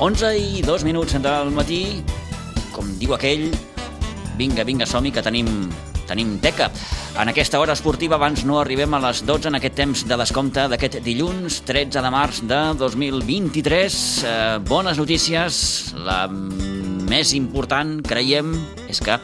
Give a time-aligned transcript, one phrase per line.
[0.00, 2.00] 11 i 2 minuts del matí,
[2.72, 3.50] com diu aquell,
[4.38, 5.68] vinga, vinga, som que tenim,
[6.08, 6.70] tenim teca.
[7.20, 10.64] En aquesta hora esportiva abans no arribem a les 12 en aquest temps de descompte
[10.72, 13.98] d'aquest dilluns 13 de març de 2023.
[14.24, 18.54] Eh, bones notícies, la més important, creiem,
[18.88, 19.18] és que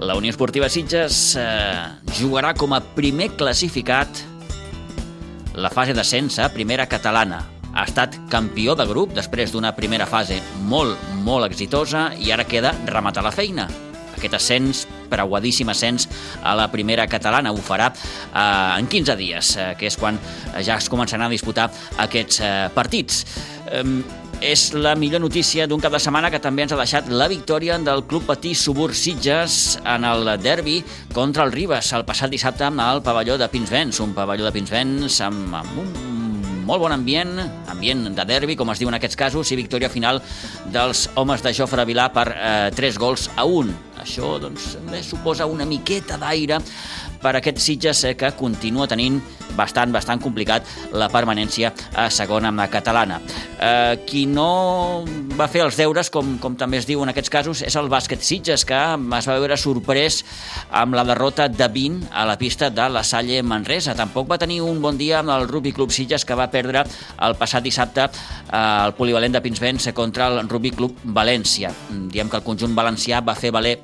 [0.00, 1.84] la Unió Esportiva Sitges eh,
[2.16, 4.24] jugarà com a primer classificat
[5.60, 7.42] la fase d'ascens a primera catalana
[7.76, 10.40] ha estat campió de grup després d'una primera fase
[10.70, 13.68] molt, molt exitosa i ara queda rematar la feina.
[14.16, 16.06] Aquest ascens, preuadíssim ascens
[16.40, 20.16] a la primera catalana, ho farà eh, en 15 dies, eh, que és quan
[20.56, 21.68] ja es començaran a disputar
[22.06, 23.26] aquests eh, partits.
[23.68, 23.84] Eh,
[24.40, 27.78] és la millor notícia d'un cap de setmana que també ens ha deixat la victòria
[27.80, 30.82] del Club Patí Subur Sitges en el derbi
[31.14, 35.56] contra el Ribes el passat dissabte al pavelló de Pinsbens, un pavelló de Pinsbens amb,
[35.56, 36.15] amb un
[36.66, 37.38] molt bon ambient,
[37.70, 40.18] ambient de derbi, com es diu en aquests casos, i victòria final
[40.74, 43.74] dels homes de Jofre Vilà per eh, 3 gols a 1.
[44.02, 44.74] Això doncs,
[45.06, 46.58] suposa una miqueta d'aire
[47.26, 49.18] per aquest Sitges que continua tenint
[49.56, 53.18] bastant, bastant complicat la permanència a segona catalana.
[53.58, 55.02] Eh, qui no
[55.36, 58.22] va fer els deures, com, com també es diu en aquests casos, és el bàsquet
[58.22, 60.22] Sitges, que es va veure sorprès
[60.70, 63.96] amb la derrota de 20 a la pista de la Salle Manresa.
[63.98, 66.84] Tampoc va tenir un bon dia amb el Rugby Club Sitges, que va perdre
[67.26, 71.72] el passat dissabte eh, el polivalent de Pinsbens contra el Rugby Club València.
[72.12, 73.78] Diem que el conjunt valencià va fer valer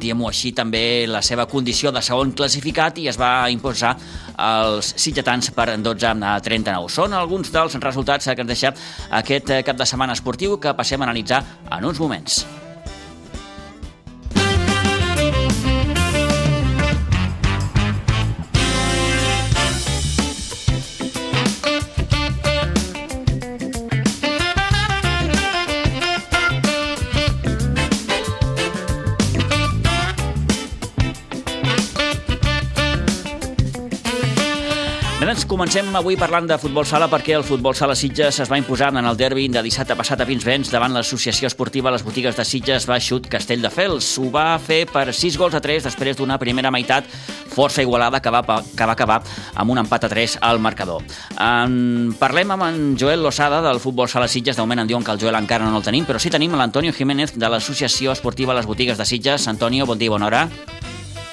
[0.00, 3.94] diem-ho així, també la seva condició de segon classificat i es va imposar
[4.36, 6.92] els sitgetans per 12 a 39.
[6.92, 8.74] Són alguns dels resultats que ens deixa
[9.22, 12.44] aquest cap de setmana esportiu que passem a analitzar en uns moments.
[35.66, 39.02] Comencem avui parlant de futbol sala perquè el futbol sala Sitges es va imposar en
[39.02, 43.26] el derbi de dissabte passat a Pinsbens davant l'associació esportiva Les Botigues de Sitges Baixut
[43.26, 44.12] Castelldefels.
[44.22, 47.10] Ho va fer per 6 gols a 3 després d'una primera meitat
[47.50, 49.18] força igualada que va, que va acabar
[49.56, 51.02] amb un empat a 3 al marcador.
[51.34, 54.54] En parlem amb en Joel Losada del futbol sala Sitges.
[54.54, 56.94] De moment en diuen que el Joel encara no el tenim, però sí tenim l'Antonio
[56.94, 59.48] Jiménez de l'associació esportiva Les Botigues de Sitges.
[59.50, 60.46] Antonio, bon dia, bona hora.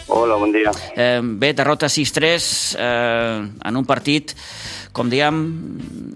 [0.08, 0.72] Hola, bon dia.
[0.96, 4.34] Eh, bé, derrota 6-3 eh, en un partit,
[4.92, 5.40] com dèiem,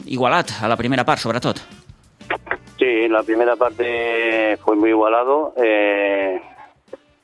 [0.06, 1.62] igualat a la primera part, sobretot.
[2.78, 5.54] Sí, la primera parte fue muy igualado.
[5.58, 6.42] Eh,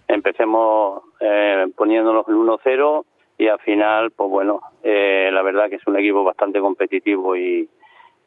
[0.07, 3.05] empecemos eh, poniéndonos el 1-0
[3.37, 7.69] y al final, pues bueno, eh, la verdad que es un equipo bastante competitivo y,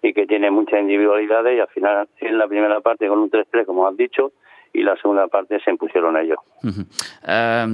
[0.03, 3.65] y que tiene muchas individualidades y al final en la primera parte con un 3-3,
[3.65, 4.33] como has dicho,
[4.73, 6.39] y la segunda parte se impusieron ellos.
[6.63, 6.87] Uh -huh.
[7.27, 7.67] eh,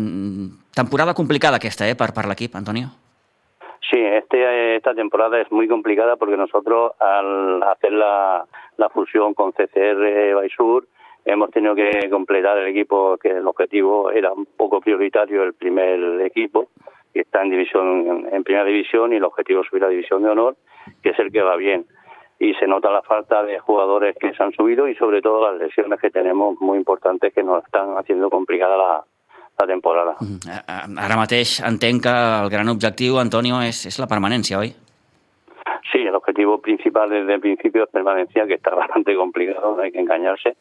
[0.74, 2.88] temporada complicada aquesta, eh, per, per l'equip, Antonio.
[3.90, 8.44] Sí, este, esta temporada es muy complicada porque nosotros al hacer la,
[8.78, 10.86] la fusión con CCR Baisur
[11.24, 16.20] hemos tenido que completar el equipo que el objetivo era un poco prioritario el primer
[16.22, 16.68] equipo
[17.12, 20.30] que está en división en primera división y el objetivo es subir a división de
[20.30, 20.56] honor
[21.02, 21.84] que es el que va bien
[22.42, 25.60] y se nota la falta de jugadores que se han subido y sobre todo las
[25.60, 29.04] lesiones que tenemos muy importantes que nos están haciendo complicada la,
[29.60, 30.16] la temporada.
[30.66, 34.72] Ara mateix entenc que el gran objectiu, Antonio, és, és la permanència, oi?
[35.92, 39.92] Sí, el objetivo principal desde el principio es permanencia, que está bastante complicado, no hay
[39.92, 40.56] que engañarse.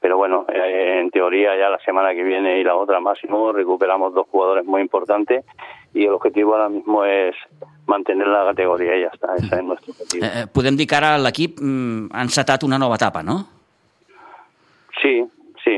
[0.00, 4.14] Pero bueno, eh, en teoría ya la semana que viene y la otra máximo recuperamos
[4.14, 5.44] dos jugadores muy importantes
[5.96, 7.34] y el objetivo ahora mismo es
[7.86, 10.26] mantener la categoría y ya está, ese es nuestro objetivo.
[10.26, 13.38] Eh, podem dir que ara l'equip mm, ha encetat una nova etapa, no?
[15.00, 15.24] Sí,
[15.64, 15.76] sí.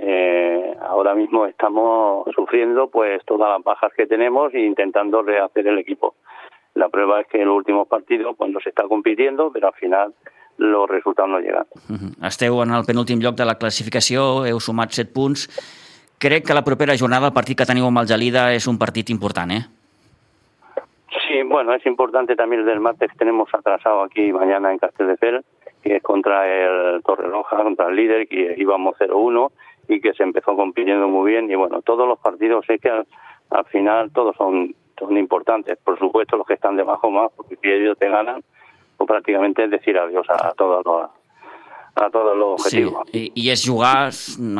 [0.00, 5.78] Eh, ahora mismo estamos sufriendo pues todas las bajas que tenemos e intentando rehacer el
[5.78, 6.14] equipo.
[6.74, 9.74] La prueba es que en los últimos partidos pues no se está compitiendo, pero al
[9.74, 10.14] final
[10.56, 11.66] los resultats no lleguen.
[11.88, 12.26] Uh -huh.
[12.26, 15.48] Esteu en el penúltim lloc de la classificació, heu sumat 7 punts.
[16.20, 19.08] Crec que la propera jornada, el partit que teniu amb el Gelida, és un partit
[19.08, 19.62] important, eh?
[21.22, 25.46] Sí, bueno, es importante también el del martes tenemos atrasado aquí mañana en Castelldefels,
[25.82, 29.50] que es contra el Torreroja, contra el líder, que íbamos 0-1
[29.88, 31.50] y que se empezó compitiendo muy bien.
[31.50, 33.06] Y bueno, todos los partidos es que al,
[33.48, 35.78] al final todos son, son importantes.
[35.78, 38.42] Por supuesto, los que están debajo más, porque si ellos te ganan,
[38.98, 41.19] o prácticamente es decir adiós a todos los
[41.94, 42.98] a tots els objectius.
[43.12, 44.10] Sí, i, i és jugar,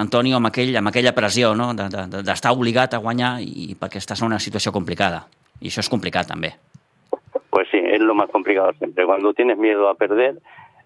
[0.02, 4.02] Antonio, amb, aquell, amb aquella pressió, no?, d'estar de, de, obligat a guanyar i perquè
[4.02, 5.26] estàs en una situació complicada.
[5.60, 6.54] Y eso es complicado también.
[7.50, 9.04] Pues sí, es lo más complicado siempre.
[9.04, 10.38] Cuando tienes miedo a perder,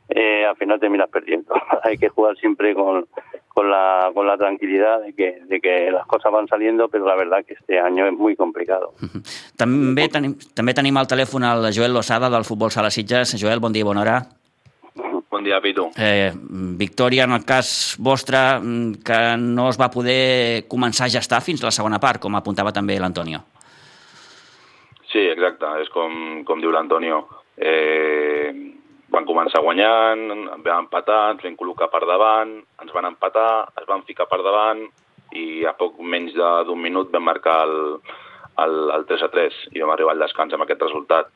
[0.08, 1.54] eh, al final terminas perdiendo.
[1.84, 3.06] Hay que jugar siempre con,
[3.48, 7.14] con, la, con la tranquilidad de que, de que las cosas van saliendo, pero la
[7.14, 8.92] verdad que este año es muy complicado.
[9.54, 13.36] També tenim, també tenim al telèfon el Joel Lozada del Futbol Sala Sitges.
[13.38, 14.16] Joel, bon dia, bona hora.
[15.44, 15.90] Bon dia, Pitu.
[16.00, 16.32] Eh,
[16.80, 21.60] victòria, en el cas vostre, mm, que no es va poder començar a gestar fins
[21.60, 23.40] a la segona part, com apuntava també l'Antonio.
[25.12, 27.28] Sí, exacte, és com, com diu l'Antonio.
[27.58, 28.54] Eh,
[29.10, 34.02] van començar guanyant, vam empatar, ens vam col·locar per davant, ens van empatar, es van
[34.08, 34.88] ficar per davant
[35.32, 38.00] i a poc menys d'un minut vam marcar el,
[38.64, 41.28] el, el 3 a 3 i vam arribar al descans amb aquest resultat.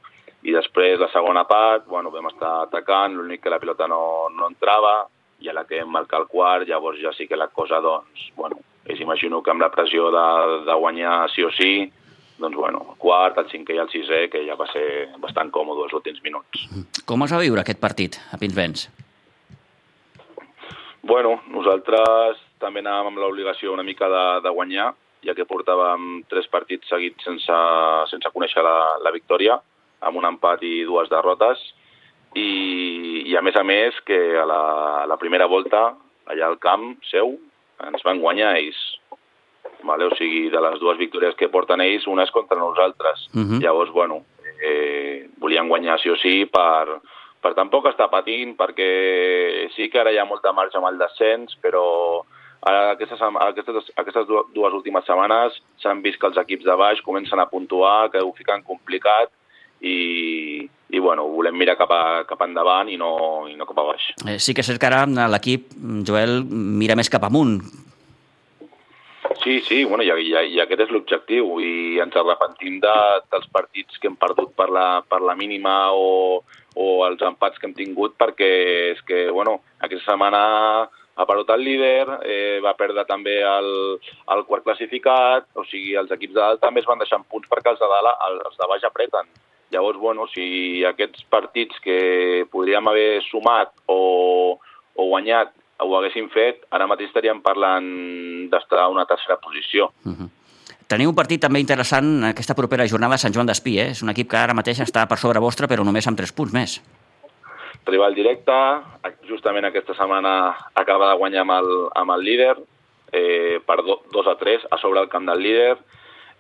[0.47, 4.47] I després, la segona part, bueno, vam estar atacant, l'únic que la pilota no, no
[4.47, 5.09] entrava,
[5.43, 8.29] i a la que vam marcar el quart, llavors ja sí que la cosa, doncs,
[8.37, 10.27] bueno, és imagino que amb la pressió de,
[10.67, 11.73] de guanyar sí o sí,
[12.39, 14.87] doncs, bueno, el quart, el cinquè i el sisè, que ja va ser
[15.23, 16.69] bastant còmode els últims minuts.
[17.07, 18.89] Com es va viure aquest partit a Pinsbens?
[21.09, 24.93] Bueno, nosaltres també anàvem amb l'obligació una mica de, de guanyar,
[25.27, 27.59] ja que portàvem tres partits seguits sense,
[28.11, 29.59] sense conèixer la, la victòria,
[30.01, 31.63] amb un empat i dues derrotes,
[32.37, 34.63] i, i a més a més que a la,
[35.03, 35.93] a la primera volta,
[36.29, 37.37] allà al camp seu,
[37.89, 38.79] ens van guanyar ells.
[39.87, 40.09] Vale?
[40.09, 43.29] O sigui, de les dues victòries que porten ells, una és contra nosaltres.
[43.35, 43.61] Uh -huh.
[43.63, 44.25] Llavors, bueno,
[44.61, 47.01] eh, volien guanyar sí o sí per,
[47.41, 51.57] per tampoc estar patint, perquè sí que ara hi ha molta marge amb el descens,
[51.63, 52.25] però
[52.61, 57.39] ara aquestes, aquestes, aquestes dues últimes setmanes s'han vist que els equips de baix comencen
[57.39, 59.31] a puntuar, que ho fiquen complicat,
[59.81, 63.11] i, i bueno, volem mirar cap, a, cap endavant i no,
[63.51, 64.09] i no cap a baix.
[64.27, 65.71] Eh, sí que és cert que ara l'equip,
[66.07, 67.61] Joel, mira més cap amunt.
[69.43, 72.95] Sí, sí, bueno, i, i, i aquest és l'objectiu i ens arrepentim de,
[73.31, 76.43] dels partits que hem perdut per la, per la mínima o,
[76.75, 78.49] o els empats que hem tingut perquè
[78.95, 80.43] és que, bueno, aquesta setmana
[81.19, 83.71] ha perdut el líder, eh, va perdre també el,
[84.35, 87.75] el quart classificat, o sigui, els equips de dalt també es van deixant punts perquè
[87.75, 89.31] els de dalt, els de baix apreten.
[89.71, 94.59] Llavors, bueno, si aquests partits que podríem haver sumat o,
[94.95, 97.87] o guanyat ho haguéssim fet, ara mateix estaríem parlant
[98.51, 99.93] d'estar a una tercera posició.
[100.05, 100.29] Uh -huh.
[100.89, 103.91] Teniu un partit també interessant aquesta propera jornada a Sant Joan d'Espí, eh?
[103.91, 106.53] És un equip que ara mateix està per sobre vostre, però només amb tres punts
[106.53, 106.81] més.
[107.85, 108.53] Rival directe,
[109.29, 110.33] justament aquesta setmana
[110.75, 112.57] acaba de guanyar amb el, amb el líder,
[113.13, 115.77] eh, per 2 a 3 a sobre el camp del líder,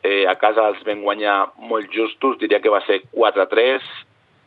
[0.02, 3.82] Eh, a casa els vam guanyar molt justos, diria que va ser 4-3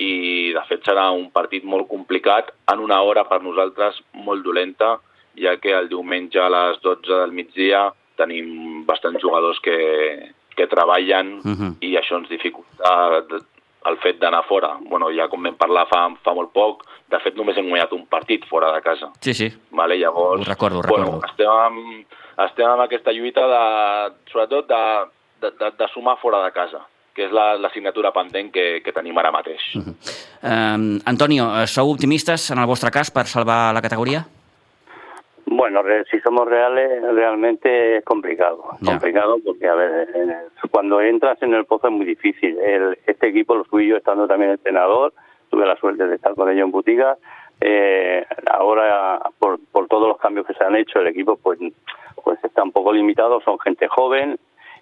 [0.02, 0.14] i
[0.56, 4.96] de fet serà un partit molt complicat en una hora per nosaltres molt dolenta,
[5.38, 9.78] ja que el diumenge a les 12 del migdia tenim bastants jugadors que,
[10.56, 11.72] que treballen uh -huh.
[11.82, 13.22] i això ens dificulta
[13.86, 14.78] el fet d'anar fora.
[14.80, 18.06] Bueno, ja com vam parlar fa, fa molt poc, de fet només hem guanyat un
[18.06, 19.12] partit fora de casa.
[19.22, 19.50] Sí, sí.
[19.72, 21.12] Vale, llavors, ho recordo, ho recordo.
[21.12, 22.06] Bueno, estem, amb,
[22.46, 23.64] estem amb aquesta lluita de,
[24.32, 24.84] sobretot de,
[25.42, 29.18] de, de, de sumar fora de casa que és l'assignatura la, pendent que, que tenim
[29.20, 29.64] ara mateix.
[29.76, 29.96] Uh -huh.
[30.48, 34.26] uh, Antonio, eh, sou optimistes en el vostre cas per salvar la categoria?
[35.46, 38.64] Bueno, si somos reales, realmente es complicado.
[38.80, 38.92] Ya.
[38.92, 40.36] Complicado porque, a ver, eh,
[40.72, 42.58] cuando entras en el pozo es muy difícil.
[42.60, 45.14] El, este equipo, lo suyo, estando también entrenador,
[45.50, 47.18] tuve la suerte de estar con ellos en Butiga.
[47.60, 51.60] Eh, ahora, por, por todos los cambios que se han hecho, el equipo pues,
[52.24, 53.42] pues está un poco limitado.
[53.42, 54.40] Son gente joven,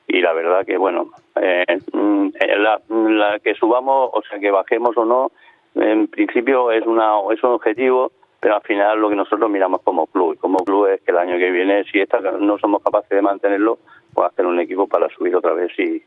[0.10, 4.98] y la verdad que bueno eh, mm, la, la, que subamos o sea que bajemos
[4.98, 5.32] o no
[5.76, 10.08] en principio es una es un objetivo pero al final lo que nosotros miramos como
[10.08, 13.10] club y como club es que el año que viene si esta no somos capaces
[13.10, 13.78] de mantenerlo
[14.14, 16.02] pues hacer un equipo para subir otra vez y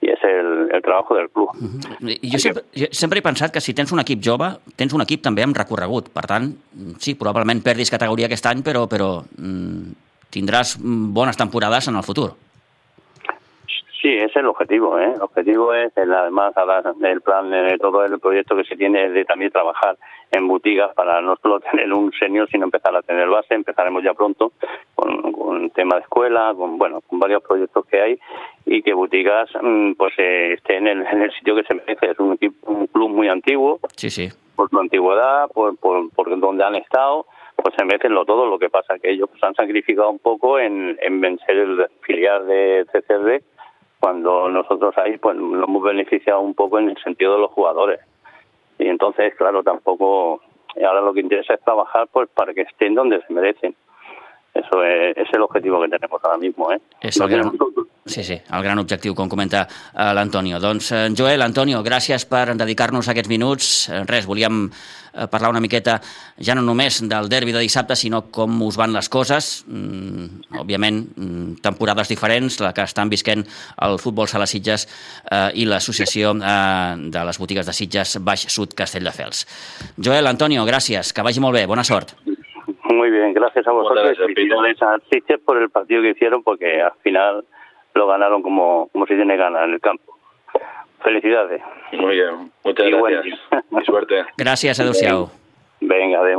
[0.00, 1.50] i és el, el treball del club.
[1.52, 2.30] Uh -huh.
[2.32, 5.20] Jo, sempre, jo sempre he pensat que si tens un equip jove, tens un equip
[5.22, 6.08] també amb recorregut.
[6.08, 6.54] Per tant,
[6.98, 9.92] sí, probablement perdis categoria aquest any, però, però mm,
[10.32, 12.32] tindràs bones temporades en el futur.
[14.10, 14.98] Sí, ese es el objetivo.
[14.98, 15.12] ¿eh?
[15.14, 16.52] El objetivo es, el, además,
[17.00, 19.96] el plan, de todo el proyecto que se tiene es de también trabajar
[20.32, 23.54] en boutigas para no solo tener un senior, sino empezar a tener base.
[23.54, 24.50] Empezaremos ya pronto
[24.96, 28.18] con, con tema de escuela, con bueno, con varios proyectos que hay
[28.66, 32.10] y que boutigas mm, pues eh, esté en el, en el sitio que se merece.
[32.10, 33.78] Es un, equipo, un club muy antiguo.
[33.94, 34.28] Sí, sí.
[34.56, 37.26] Por su antigüedad, por, por, por donde han estado
[37.62, 38.46] pues se merecen lo todo.
[38.46, 42.46] Lo que pasa que ellos pues, han sacrificado un poco en, en vencer el filial
[42.48, 43.42] de CCR
[44.00, 48.00] cuando nosotros ahí pues nos hemos beneficiado un poco en el sentido de los jugadores.
[48.78, 50.40] Y entonces, claro, tampoco
[50.76, 53.74] ahora lo que interesa es trabajar pues para que estén donde se merecen.
[54.54, 56.72] Eso es, es el objetivo que tenemos ahora mismo.
[56.72, 56.80] ¿eh?
[57.00, 57.52] El, gran,
[58.06, 60.58] Sí, sí, el gran objectiu, com comenta uh, l'Antonio.
[60.62, 63.68] Doncs, uh, Joel, Antonio, gràcies per dedicar-nos aquests minuts.
[63.90, 64.68] Uh, res, volíem
[65.30, 65.96] parlar una miqueta
[66.38, 69.64] ja no només del derbi de dissabte, sinó com us van les coses.
[69.66, 73.44] Mm, òbviament, mm, temporades diferents, la que estan visquent
[73.82, 78.74] el futbol Sala Sitges uh, i l'associació uh, de les botigues de Sitges Baix Sud
[78.74, 79.46] Castelldefels.
[79.98, 82.14] Joel, Antonio, gràcies, que vagi molt bé, bona sort.
[82.90, 84.16] Muy bien, gracias a vosotros.
[84.16, 87.44] Felicidades a Sitges por el partido que hicieron, porque al final
[88.00, 90.16] lo ganaron como, como se tiene gana en el campo.
[91.04, 91.60] Felicidades.
[91.92, 93.38] Muy bien, muchas y gracias.
[93.50, 93.64] Bueno.
[93.80, 94.24] Y suerte.
[94.36, 95.28] Gràcies, adeu-siau.
[95.80, 96.34] Venga, bé.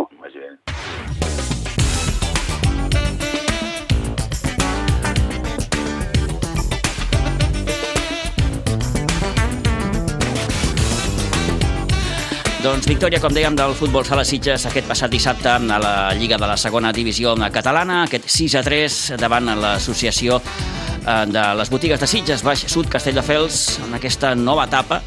[12.62, 16.46] Doncs victòria, com dèiem, del futbol sala Sitges aquest passat dissabte a la Lliga de
[16.46, 20.38] la segona divisió catalana, aquest 6 a 3 davant l'associació
[21.02, 25.02] de les botigues de Sitges, Baix Sud, Castelldefels, en aquesta nova etapa,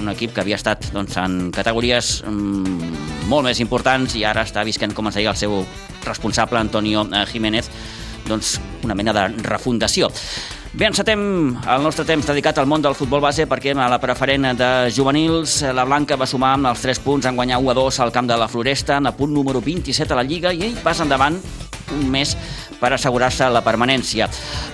[0.00, 4.64] un equip que havia estat doncs, en categories mm, molt més importants i ara està
[4.66, 5.60] visquent, com ens deia el seu
[6.06, 7.68] responsable, Antonio eh, Jiménez,
[8.28, 10.08] doncs una mena de refundació.
[10.70, 11.22] Bé, encetem
[11.58, 15.64] el nostre temps dedicat al món del futbol base perquè a la preferent de juvenils
[15.74, 18.30] la Blanca va sumar amb els 3 punts en guanyar 1 a 2 al camp
[18.30, 21.40] de la Floresta en el punt número 27 a la Lliga i ell passa endavant
[21.90, 22.36] un mes
[22.80, 24.28] per assegurar-se la permanència.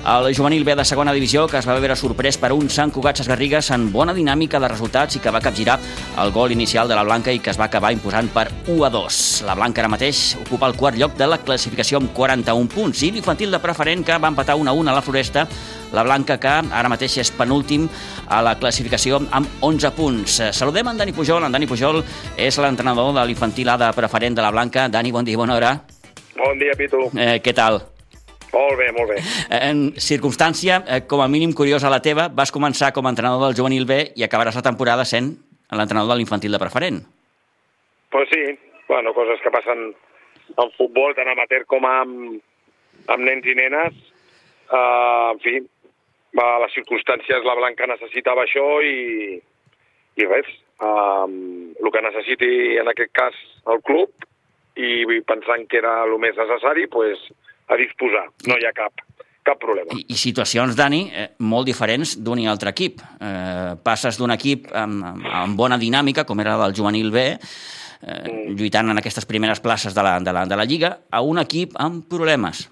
[0.07, 3.25] El juvenil B de segona divisió, que es va veure sorprès per un Sant Cugat
[3.27, 5.79] Garrigues en bona dinàmica de resultats i que va capgirar
[6.23, 8.91] el gol inicial de la Blanca i que es va acabar imposant per 1 a
[8.91, 9.23] 2.
[9.49, 13.11] La Blanca ara mateix ocupa el quart lloc de la classificació amb 41 punts i
[13.11, 15.47] l'infantil de preferent que va empatar 1 a 1 a la Floresta
[15.93, 17.89] la Blanca, que ara mateix és penúltim
[18.29, 20.39] a la classificació amb 11 punts.
[20.57, 21.47] Saludem en Dani Pujol.
[21.47, 22.03] En Dani Pujol
[22.37, 24.89] és l'entrenador de l'infantil A de preferent de la Blanca.
[24.93, 25.77] Dani, bon dia, bona hora.
[26.37, 27.07] Bon dia, Pitu.
[27.17, 27.96] Eh, què tal?
[28.57, 29.19] Molt bé, molt bé.
[29.53, 33.57] En circumstància, eh, com a mínim curiosa la teva, vas començar com a entrenador del
[33.59, 35.35] juvenil B i acabaràs la temporada sent
[35.71, 37.03] l'entrenador de l'infantil de preferent.
[38.11, 38.43] Pues sí,
[38.89, 39.93] bueno, coses que passen
[40.57, 42.37] en futbol, tant amateur com amb,
[43.13, 43.97] amb nens i nenes.
[44.71, 45.59] Uh, en fi,
[46.39, 49.37] va, les circumstàncies, la Blanca necessitava això i,
[50.17, 50.49] i res.
[50.77, 52.49] Um, el que necessiti
[52.81, 53.37] en aquest cas
[53.73, 54.27] el club
[54.77, 57.21] i pensant que era el més necessari, pues,
[57.69, 58.27] a disposar.
[58.47, 59.03] No hi ha cap,
[59.47, 59.95] cap problema.
[59.95, 63.03] I, I situacions, Dani, eh, molt diferents d'un i altre equip.
[63.21, 68.57] Eh, passes d'un equip amb, amb, bona dinàmica, com era el juvenil B, eh, mm.
[68.59, 71.79] lluitant en aquestes primeres places de la, de, la, de la Lliga, a un equip
[71.83, 72.67] amb problemes.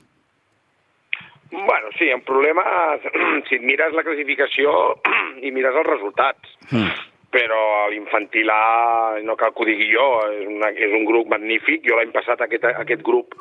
[1.54, 3.08] Bueno, sí, amb problemes...
[3.48, 4.94] si et mires la classificació
[5.46, 6.56] i mires els resultats.
[6.70, 6.94] Mm.
[7.34, 11.82] Però l'infantil A, no cal que ho digui jo, és, una, és un grup magnífic.
[11.82, 13.34] Jo l'any passat aquest, aquest grup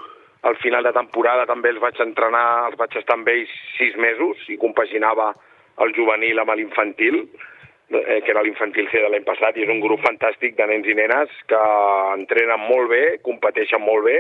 [0.44, 4.44] al final de temporada també els vaig entrenar, els vaig estar amb ells sis mesos
[4.52, 5.32] i compaginava
[5.84, 7.22] el juvenil amb l'infantil,
[7.90, 10.88] eh, que era l'infantil C de l'any passat, i és un grup fantàstic de nens
[10.88, 11.62] i nenes que
[12.18, 14.18] entrenen molt bé, competeixen molt bé,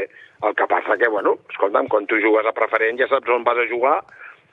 [0.47, 3.59] el que passa que, bueno, escolta'm, quan tu jugues a preferent ja saps on vas
[3.59, 3.99] a jugar,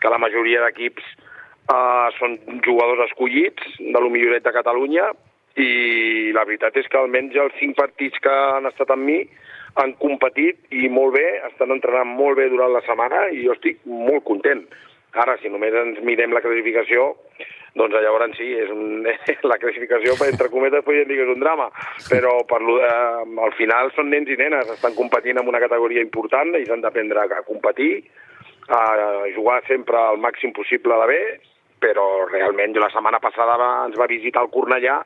[0.03, 5.13] que la majoria d'equips eh, són jugadors escollits de lo milloret de Catalunya,
[5.59, 9.21] i la veritat és que almenys els cinc partits que han estat amb mi
[9.79, 13.83] han competit i molt bé, estan entrenant molt bé durant la setmana i jo estic
[13.87, 14.65] molt content.
[15.19, 17.15] Ara, si només ens mirem la classificació,
[17.79, 19.07] doncs llavors sí, és un,
[19.53, 21.69] la classificació, entre cometes, podríem dir que és un drama,
[22.09, 26.55] però per, eh, al final són nens i nenes, estan competint en una categoria important,
[26.59, 27.93] ells han d'aprendre a competir,
[28.71, 28.83] a
[29.35, 31.23] jugar sempre al màxim possible de bé
[31.81, 35.01] però realment la setmana passada va, ens va visitar el Cornellà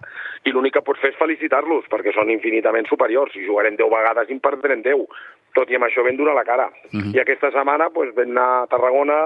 [0.45, 3.33] i l'únic que pots fer és felicitar-los, perquè són infinitament superiors.
[3.33, 5.07] Si jugarem 10 vegades i en perdrem 10.
[5.54, 6.69] Tot i amb això ben donar la cara.
[6.90, 7.14] Uh -huh.
[7.14, 9.19] I aquesta setmana pues, vam anar a Tarragona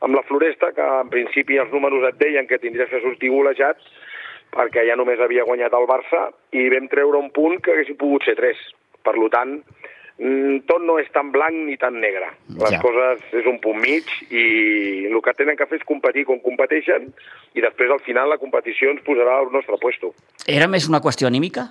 [0.00, 3.82] amb la Floresta, que en principi els números et deien que tindries que sortir golejats,
[4.52, 8.24] perquè ja només havia guanyat el Barça, i vam treure un punt que haguessin pogut
[8.24, 8.56] ser 3.
[9.04, 9.62] Per tant,
[10.68, 12.28] tot no és tan blanc ni tan negre.
[12.60, 12.80] Les ja.
[12.82, 14.44] coses és un punt mig i
[15.10, 17.10] el que tenen que fer és competir com competeixen
[17.58, 20.12] i després al final la competició ens posarà al nostre puesto.
[20.46, 21.66] Era més una qüestió anímica?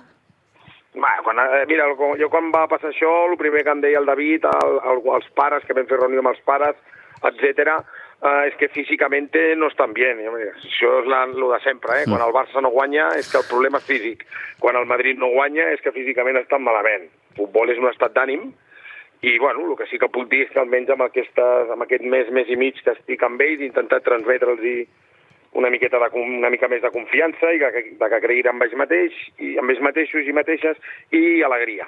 [0.94, 1.88] Va, quan, eh, mira,
[2.20, 5.26] jo quan va passar això, el primer que em deia el David, el, el, els
[5.34, 6.76] pares, que vam fer reunió amb els pares,
[7.24, 7.80] etc,
[8.24, 10.12] eh, és que físicament no estan bé.
[10.16, 12.06] Això és la, lo de sempre, eh?
[12.06, 12.14] Mm.
[12.16, 14.24] Quan el Barça no guanya és que el problema és físic.
[14.60, 18.52] Quan el Madrid no guanya és que físicament estan malament futbol és un estat d'ànim
[19.24, 22.04] i bueno, el que sí que puc dir és que almenys amb, aquestes, amb aquest
[22.04, 24.66] mes, mes i mig que estic amb ells he intentat transmetre'ls
[25.54, 28.74] una miqueta de, una mica més de confiança i que, de que creguin en ells
[28.76, 30.80] mateix, i amb ells mateixos i mateixes
[31.14, 31.86] i alegria.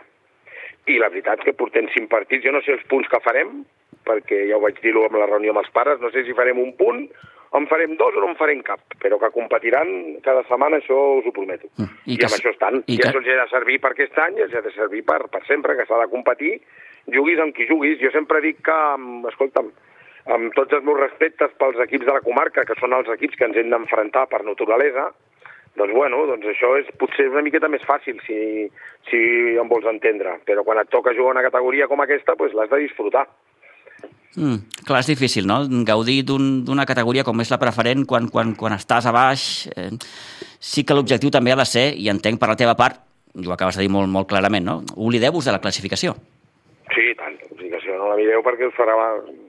[0.87, 3.65] I la veritat que portem cinc partits, jo no sé els punts que farem,
[4.07, 6.59] perquè ja ho vaig dir-ho amb la reunió amb els pares, no sé si farem
[6.63, 7.09] un punt
[7.57, 11.27] en farem dos o no en farem cap, però que competiran cada setmana, això us
[11.29, 11.69] ho prometo.
[11.79, 11.93] Mm.
[12.05, 12.81] I I, que amb això estan.
[12.87, 15.05] i I, que- això els ha de servir per aquest any els ha de servir
[15.07, 16.57] per, per sempre, que s'ha de competir,
[17.15, 17.99] juguis amb qui juguis.
[18.03, 19.71] Jo sempre dic que, mm, escolta'm,
[20.27, 23.45] amb tots els meus respectes pels equips de la comarca, que són els equips que
[23.47, 25.13] ens hem d'enfrontar per naturalesa,
[25.77, 28.69] doncs bueno, doncs això és potser una miqueta més fàcil si,
[29.09, 29.19] si
[29.57, 32.79] em vols entendre, però quan et toca jugar una categoria com aquesta, doncs l'has de
[32.85, 33.27] disfrutar.
[34.37, 35.63] Mm, clar, és difícil, no?
[35.89, 39.67] Gaudir d'un- d'una categoria com és la preferent quan, quan, quan estàs a baix.
[39.77, 39.91] Eh,
[40.61, 43.01] sí que l'objectiu també ha de ser, i entenc per la teva part,
[43.35, 44.83] i ho acabes de dir molt, molt clarament, no?
[44.97, 46.15] Oblideu-vos de la classificació.
[46.95, 47.35] Sí, tant.
[47.51, 48.95] O sigui això no la mireu perquè us farà...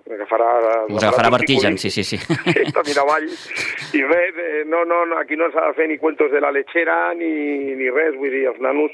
[0.08, 0.48] Agafarà,
[0.88, 2.16] Us agafarà vertigen, sí, sí, sí.
[2.48, 3.28] De mirar avall.
[3.28, 6.50] I res, eh, no, no, no, aquí no s'ha de fer ni cuentos de la
[6.56, 8.92] lechera ni, ni res, vull dir, els nanos,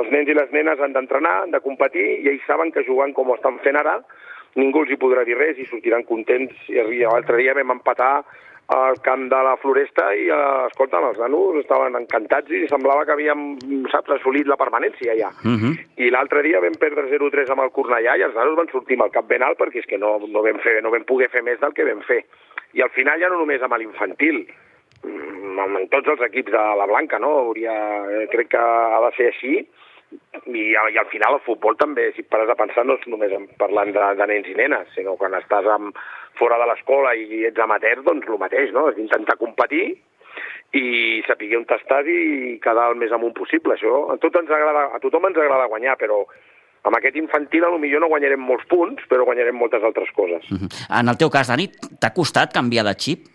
[0.00, 3.12] els nens i les nenes han d'entrenar, han de competir, i ells saben que jugant
[3.12, 3.98] com ho estan fent ara,
[4.56, 6.56] ningú els hi podrà dir res i sortiran contents.
[6.72, 8.24] I l'altre dia vam empatar
[8.66, 13.14] al camp de la Floresta i, eh, escolta, els nanos estaven encantats i semblava que
[13.14, 13.44] havíem,
[13.92, 15.30] saps, assolit la permanència ja.
[15.44, 15.72] Uh -huh.
[15.96, 19.04] I l'altre dia vam perdre 0-3 amb el Cornellà i els nanos van sortir amb
[19.06, 21.42] el cap ben alt perquè és que no, no, vam fer, no vam poder fer
[21.42, 22.24] més del que vam fer.
[22.72, 24.46] I al final ja no només amb l'infantil,
[25.04, 27.38] mm, amb, amb tots els equips de la Blanca, no?
[27.38, 27.72] Hauria,
[28.10, 29.68] eh, crec que ha de ser així,
[30.46, 33.92] i, i al final el futbol també, si pares a pensar, no és només parlant
[33.92, 35.96] de, de nens i nenes, sinó quan estàs amb,
[36.38, 38.88] fora de l'escola i ets amateur, doncs el mateix, no?
[38.90, 39.96] És intentar competir
[40.76, 43.76] i saber on t'estàs i quedar el més amunt possible.
[43.76, 46.22] Això a, tot ens agrada, a tothom ens agrada guanyar, però
[46.86, 50.44] amb aquest infantil a lo millor no guanyarem molts punts, però guanyarem moltes altres coses.
[50.50, 51.00] Uh -huh.
[51.00, 51.68] En el teu cas, Dani,
[52.00, 53.26] t'ha costat canviar de xip?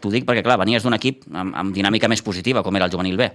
[0.00, 2.90] T'ho dic perquè, clar, venies d'un equip amb, amb dinàmica més positiva, com era el
[2.90, 3.30] juvenil B.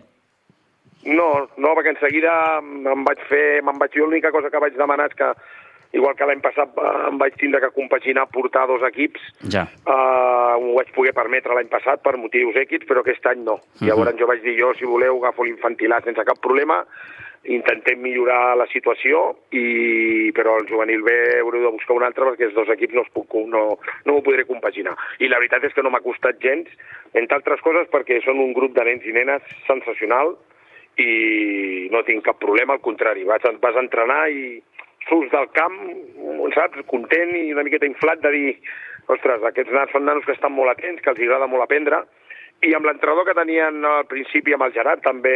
[1.05, 4.75] No, no, perquè en seguida em vaig fer, me'n vaig, jo l'única cosa que vaig
[4.77, 5.29] demanar és que,
[5.97, 9.65] igual que l'any passat eh, em vaig tindre que compaginar portar dos equips, Ja.
[9.81, 13.57] Uh, ho vaig poder permetre l'any passat per motius èquids, però aquest any no.
[13.57, 13.87] Uh -huh.
[13.87, 16.85] Llavors jo vaig dir jo, si voleu, agafo l'infantilat sense cap problema,
[17.43, 22.45] intentem millorar la situació, i però el juvenil B haureu de buscar un altre perquè
[22.45, 24.95] els dos equips no, es puc, no, no ho podré compaginar.
[25.19, 26.69] I la veritat és que no m'ha costat gens,
[27.13, 30.37] entre altres coses perquè són un grup de nens i nenes sensacional
[30.99, 34.61] i no tinc cap problema, al contrari, vas, vas entrenar i
[35.07, 35.77] surts del camp,
[36.55, 38.49] saps, content i una miqueta inflat de dir
[39.11, 42.03] ostres, aquests nanos són nanos que estan molt atents, que els agrada molt aprendre,
[42.61, 45.33] i amb l'entrenador que tenien al principi amb el Gerard també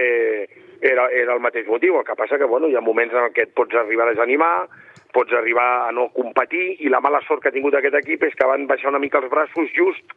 [0.86, 3.48] era, era el mateix motiu, el que passa que bueno, hi ha moments en què
[3.48, 4.68] et pots arribar a desanimar,
[5.16, 8.38] pots arribar a no competir, i la mala sort que ha tingut aquest equip és
[8.38, 10.14] que van baixar una mica els braços just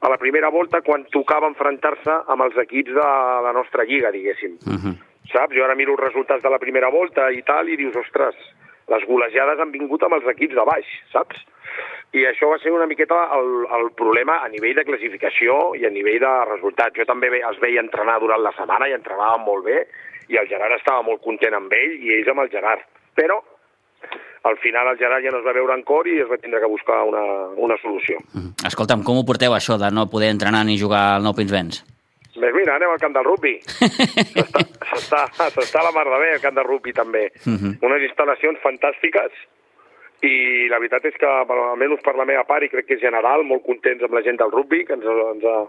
[0.00, 3.08] a la primera volta quan tocava enfrontar-se amb els equips de
[3.46, 4.56] la nostra lliga, diguéssim.
[4.66, 4.94] Uh -huh.
[5.32, 5.54] Saps?
[5.54, 8.34] Jo ara miro els resultats de la primera volta i tal, i dius, ostres,
[8.88, 11.36] les golejades han vingut amb els equips de baix, saps?
[12.12, 15.90] I això va ser una miqueta el, el problema a nivell de classificació i a
[15.90, 16.96] nivell de resultats.
[16.96, 19.86] Jo també els veia entrenar durant la setmana i entrenaven molt bé,
[20.28, 22.82] i el Gerard estava molt content amb ell i ells amb el Gerard.
[23.14, 23.40] Però
[24.42, 26.60] al final el Gerard ja no es va veure en cor i es va tindre
[26.60, 27.22] que buscar una,
[27.56, 28.18] una solució.
[28.18, 28.66] -huh.
[28.66, 31.84] Escolta'm, com ho porteu, això de no poder entrenar ni jugar al Nou Pinsbens?
[32.34, 33.58] Doncs mira, anem al camp del rugby.
[35.08, 37.32] S'està a la mar de bé, el camp del rugby també.
[37.44, 37.72] Uh -huh.
[37.82, 39.32] Unes instal·lacions fantàstiques
[40.22, 43.00] i la veritat és que, bueno, almenys per la meva part, i crec que és
[43.00, 45.68] general, molt contents amb la gent del rugby, que ens, ens, ha,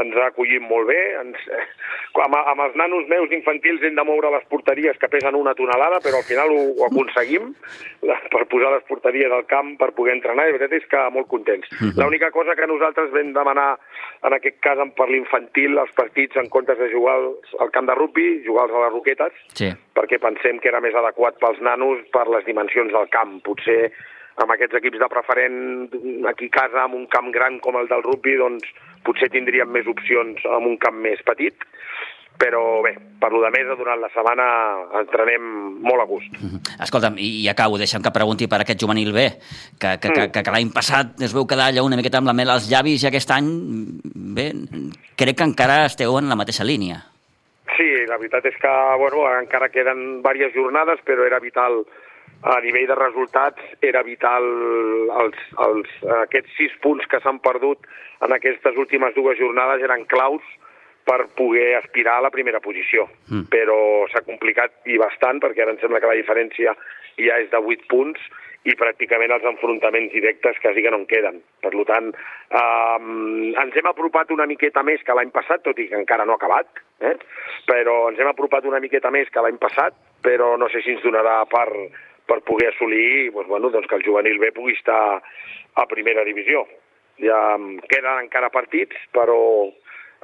[0.00, 1.00] ens ha acollit molt bé.
[1.20, 1.38] Ens,
[2.24, 6.00] amb, amb els nanos meus infantils hem de moure les porteries que pesen una tonelada,
[6.04, 7.52] però al final ho, ho aconseguim
[8.08, 11.02] la, per posar les porteries al camp per poder entrenar, i la veritat és que
[11.14, 11.68] molt contents.
[11.78, 11.96] Mhm.
[12.00, 13.70] L'única cosa que nosaltres vam demanar,
[14.22, 17.28] en aquest cas per l'infantil, els partits en comptes de jugar al,
[17.60, 19.68] al camp de rugby, jugar-los a les roquetes, Sí.
[19.94, 23.40] perquè pensem que era més adequat pels nanos per les dimensions del camp.
[23.44, 23.92] Potser
[24.40, 28.36] amb aquests equips de preferent aquí casa, amb un camp gran com el del rugby,
[28.40, 28.68] doncs
[29.06, 31.66] potser tindríem més opcions amb un camp més petit,
[32.42, 34.46] però bé, per lo de més, durant la setmana
[34.98, 35.44] entrenem
[35.84, 36.32] molt a gust.
[36.40, 36.60] Uh -huh.
[36.82, 39.28] Escolta'm, i, i acabo, deixa'm que pregunti per aquest juvenil B,
[39.78, 42.34] que, que, que, que, que l'any passat es veu quedar allà una miqueta amb la
[42.34, 43.48] mel als llavis i aquest any,
[44.36, 44.52] bé,
[45.16, 47.12] crec que encara esteu en la mateixa línia.
[47.76, 51.84] Sí, la veritat és que bueno, encara queden diverses jornades, però era vital
[52.42, 54.46] a nivell de resultats, era vital
[55.22, 55.92] els, els,
[56.24, 57.86] aquests sis punts que s'han perdut
[58.26, 60.42] en aquestes últimes dues jornades eren claus
[61.06, 63.08] per poder aspirar a la primera posició.
[63.30, 63.46] Mm.
[63.50, 63.78] Però
[64.10, 66.74] s'ha complicat i bastant, perquè ara em sembla que la diferència
[67.18, 68.22] ja és de 8 punts
[68.62, 71.40] i pràcticament els enfrontaments directes quasi que no en queden.
[71.62, 72.98] Per tant, eh,
[73.62, 76.40] ens hem apropat una miqueta més que l'any passat, tot i que encara no ha
[76.40, 77.16] acabat, eh?
[77.66, 81.02] però ens hem apropat una miqueta més que l'any passat, però no sé si ens
[81.02, 81.66] donarà per,
[82.26, 85.20] per poder assolir doncs, bueno, doncs que el juvenil B pugui estar
[85.74, 86.66] a primera divisió.
[87.22, 87.38] ja
[87.90, 89.68] queden encara partits, però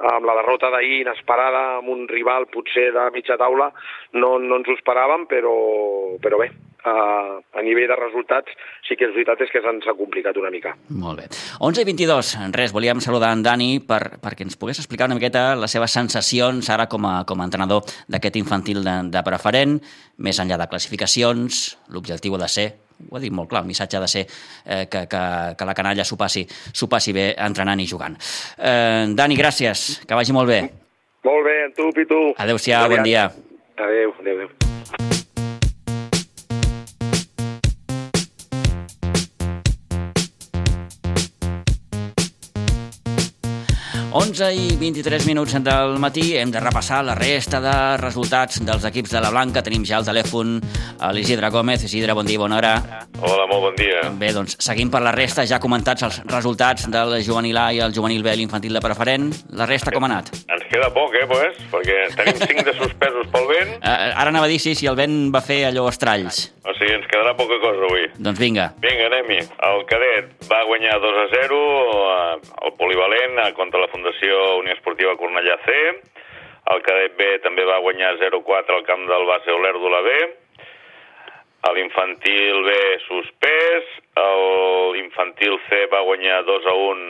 [0.09, 3.69] amb la derrota d'ahir inesperada amb un rival potser de mitja taula
[4.13, 5.53] no, no ens ho esperàvem, però,
[6.23, 6.49] però bé,
[6.85, 8.53] a, a nivell de resultats
[8.87, 10.75] sí que és veritat és que se'ns ha complicat una mica.
[10.89, 11.29] Molt bé.
[11.59, 15.53] 11 i 22, res, volíem saludar en Dani per, perquè ens pogués explicar una miqueta
[15.59, 19.79] les seves sensacions ara com a, com a entrenador d'aquest infantil de, de preferent,
[20.17, 22.69] més enllà de classificacions, l'objectiu ha de ser
[23.07, 25.21] ho ha dit molt clar, el missatge ha de ser eh, que, que,
[25.55, 26.43] que la canalla s'ho passi,
[26.91, 28.17] passi bé entrenant i jugant.
[28.57, 30.61] Eh, Dani, gràcies, que vagi molt bé.
[31.23, 32.19] Molt bé, tu, Pitu.
[32.37, 33.29] Adéu-siau, bon dia.
[33.79, 35.08] Adéu, adéu, adéu.
[44.19, 49.13] 11 i 23 minuts del matí hem de repassar la resta de resultats dels equips
[49.15, 49.63] de la Blanca.
[49.63, 50.57] Tenim ja el telèfon
[50.99, 51.85] a l'Isidre Gómez.
[51.87, 52.73] Isidre, bon dia, bona hora.
[53.21, 54.01] Hola, molt bon dia.
[54.19, 57.95] Bé, doncs seguim per la resta, ja comentats els resultats del juvenil A i el
[57.95, 59.31] juvenil B, l'infantil de preferent.
[59.55, 60.33] La resta com ha anat?
[60.51, 61.55] Ens queda poc, eh, pues?
[61.71, 63.75] perquè tenim 5 de suspesos pel vent.
[63.79, 66.49] Uh, ara anava a dir sí, si el vent va fer allò estralls.
[66.67, 68.03] O sigui, ens quedarà poca cosa avui.
[68.19, 68.67] Doncs vinga.
[68.83, 69.39] Vinga, anem-hi.
[69.69, 71.63] El cadet va guanyar 2 a 0
[72.67, 75.73] al polivalent contra la Fundació Fundació Unió Esportiva Cornellà C.
[76.73, 80.13] El cadet B també va guanyar 0-4 al camp del base Olèrdula B.
[81.75, 82.73] L'infantil B
[83.05, 83.91] suspès.
[84.95, 87.03] L'infantil C va guanyar 2-1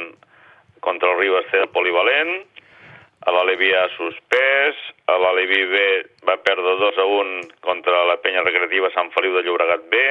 [0.83, 2.33] contra el Ribas C de Polivalent.
[3.31, 4.83] L'Alevi A suspès.
[5.07, 5.85] L'Alevi B
[6.27, 10.03] va perdre 2-1 contra la penya recreativa Sant Feliu de Llobregat B.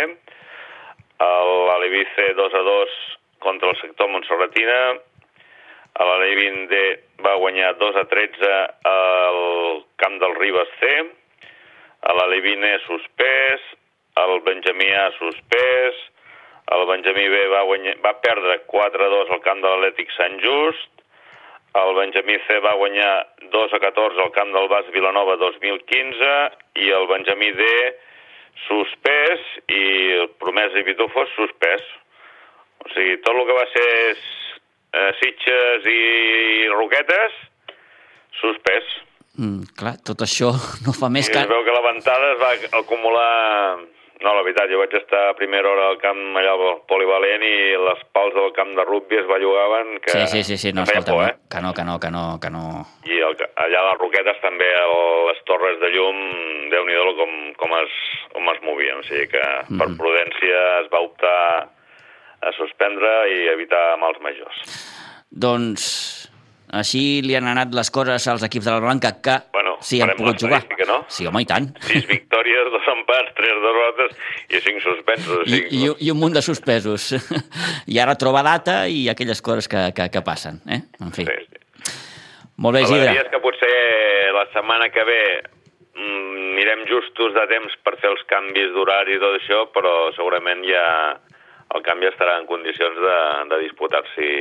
[1.20, 2.98] L'Alevi C 2-2
[3.44, 4.81] contra el sector Montserratina
[5.94, 6.83] a la D20D
[7.24, 8.53] va guanyar 2 a 13
[8.90, 9.40] al
[9.96, 10.92] camp del Ribes C,
[12.09, 13.64] a la Levine suspès,
[14.22, 15.98] el Benjamí A suspès,
[16.77, 20.38] el Benjamí B va, guanyar, va perdre 4 a 2 al camp de l'Atlètic Sant
[20.44, 20.98] Just,
[21.79, 23.12] el Benjamí C va guanyar
[23.53, 26.31] 2 a 14 al camp del Bas Vilanova 2015
[26.85, 27.66] i el Benjamí D
[28.66, 29.83] suspès i
[30.22, 31.85] el Promesa i Pitufos suspès.
[32.85, 33.90] O sigui, tot el que va ser
[34.92, 36.01] eh, Sitges i
[36.72, 37.37] Roquetes,
[38.40, 38.96] suspès.
[39.38, 40.51] Mm, clar, tot això
[40.87, 41.44] no fa més I que...
[41.44, 43.31] es veu que la ventada es va acumular...
[44.18, 47.53] No, la veritat, jo vaig estar a primera hora al camp allà al polivalent i
[47.79, 50.11] les pals del camp de rugby es bellugaven que...
[50.11, 50.72] Sí, sí, sí, sí.
[50.74, 51.37] no, escolta, por, eh?
[51.46, 52.64] que no, que no, que no, que no...
[53.07, 54.72] I el, allà a les Roquetes també
[55.29, 56.18] les torres de llum,
[56.74, 57.94] déu nhi com, com, es,
[58.35, 59.79] com es movien, o sigui que mm -hmm.
[59.85, 61.38] per prudència es va optar
[62.44, 64.62] a suspendre i evitar mals majors.
[65.29, 65.85] Doncs
[66.68, 70.12] així li han anat les coses als equips de la Blanca que bueno, sí han
[70.18, 70.61] pogut jugar.
[70.88, 70.98] No?
[71.09, 71.70] Sí, home, i tant.
[71.88, 74.16] Sis victòries, dos empats, tres derrotes
[74.53, 75.46] i cinc suspensos.
[75.46, 77.11] I, cinc, i, I un munt de suspesos.
[77.92, 80.61] I ara troba data i aquelles coses que, que, que passen.
[80.68, 80.83] Eh?
[81.01, 81.24] En fi.
[81.29, 81.64] Sí, sí.
[82.59, 83.14] Molt bé, Isidre.
[83.14, 83.74] és que potser
[84.35, 85.20] la setmana que ve
[85.94, 90.64] mm, mirem justos de temps per fer els canvis d'horari i tot això, però segurament
[90.66, 90.85] ja
[91.74, 93.18] el canvi estarà en condicions de,
[93.50, 94.33] de disputar-s'hi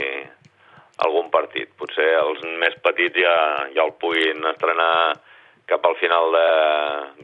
[1.06, 1.74] algun partit.
[1.80, 3.36] Potser els més petits ja,
[3.76, 5.18] ja el puguin estrenar
[5.68, 6.48] cap al final de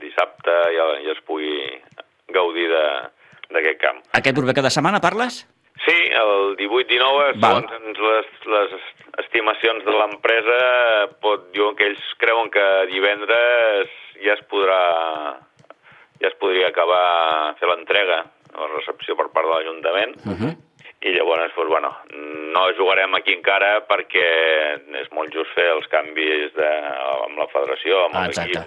[0.04, 1.56] dissabte i, i es pugui
[2.36, 4.04] gaudir d'aquest camp.
[4.20, 5.44] Aquest proper cada setmana parles?
[5.84, 8.76] Sí, el 18-19, segons les, les
[9.24, 10.60] estimacions de l'empresa,
[11.24, 13.92] pot diuen que ells creuen que divendres
[14.24, 14.84] ja es podrà
[16.22, 18.22] ja es podria acabar fer l'entrega
[18.60, 20.54] la recepció per part de l'Ajuntament, uh -huh.
[21.02, 21.92] i llavors, doncs, bueno,
[22.54, 24.28] no jugarem aquí encara perquè
[25.02, 26.72] és molt just fer els canvis de,
[27.28, 28.60] amb la federació, amb ah, l'equip,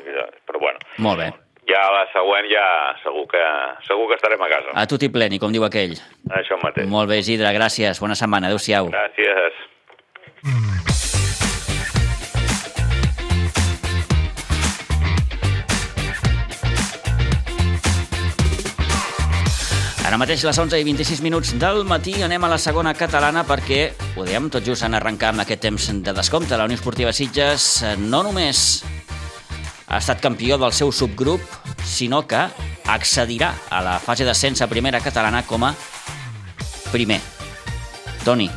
[0.46, 0.79] però bueno.
[0.99, 1.33] Molt bé.
[1.66, 3.44] Ja la següent ja segur que,
[3.88, 4.70] segur que estarem a casa.
[4.75, 5.99] A i pleni, com diu aquell.
[6.31, 6.87] Això mateix.
[6.87, 7.99] Molt bé, Isidre, gràcies.
[8.01, 8.46] Bona setmana.
[8.46, 8.87] Adéu-siau.
[8.87, 9.75] Gràcies.
[20.16, 23.90] Ara mateix les 11 i 26 minuts del matí anem a la segona catalana perquè,
[24.16, 26.57] ho dèiem, tot just en arrencar amb aquest temps de descompte.
[26.57, 28.62] La Unió Esportiva Sitges eh, no només
[29.85, 31.44] ha estat campió del seu subgrup,
[31.85, 32.46] sinó que
[32.94, 35.74] accedirà a la fase d'ascens a primera catalana com a
[36.94, 37.20] primer.
[38.24, 38.48] Toni,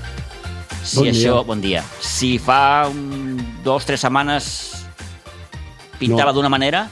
[0.79, 1.33] si bon això...
[1.41, 1.47] Dia.
[1.51, 1.83] Bon dia.
[1.99, 3.35] Si fa un,
[3.67, 4.47] dos, tres setmanes
[5.99, 6.39] pintava no.
[6.39, 6.87] d'una manera,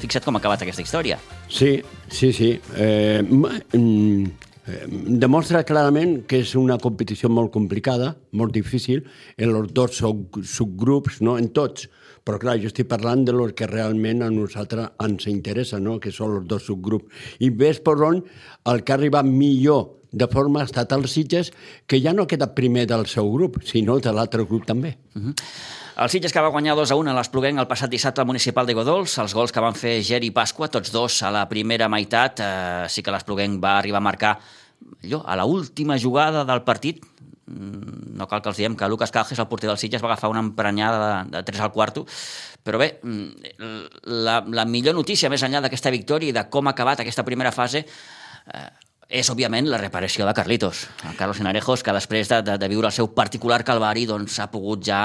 [0.00, 1.18] fixa't com ha acabat aquesta història.
[1.48, 2.50] Sí, sí, sí.
[2.76, 4.24] Eh, mm,
[4.66, 4.82] eh,
[5.20, 9.04] demostra clarament que és una competició molt complicada, molt difícil,
[9.36, 11.88] en els dos subgrups, no en tots,
[12.28, 15.94] Però clar, jo estic parlant de lo que realment a nosaltres ens interessa, no?
[15.96, 17.08] que són els dos subgrups.
[17.40, 18.18] I ves per on
[18.68, 21.50] el que ha arribat millor de forma ha estat els Sitges,
[21.86, 24.96] que ja no ha quedat primer del seu grup, sinó de l'altre grup també.
[25.14, 25.34] Uh -huh.
[25.98, 28.68] El Sitges que va guanyar 2 a 1 a l'Espluguenc el passat dissabte al municipal
[28.68, 31.88] de Godols, els gols que van fer Ger i Pasqua, tots dos a la primera
[31.90, 37.02] meitat, eh, sí que l'Espluguenc va arribar a marcar allò, a l'última jugada del partit,
[37.02, 40.30] mm, no cal que els diem que Lucas Calges, el porter del Sitges, va agafar
[40.30, 42.06] una emprenyada de, de 3 al quarto,
[42.62, 46.76] però bé, mm, la, la millor notícia, més enllà d'aquesta victòria i de com ha
[46.78, 47.82] acabat aquesta primera fase,
[48.54, 48.68] eh,
[49.08, 50.82] és, òbviament, la reparació de Carlitos.
[51.08, 54.50] El Carlos Sinarejos, que després de, de, de viure el seu particular calvari doncs, ha
[54.52, 54.98] pogut ja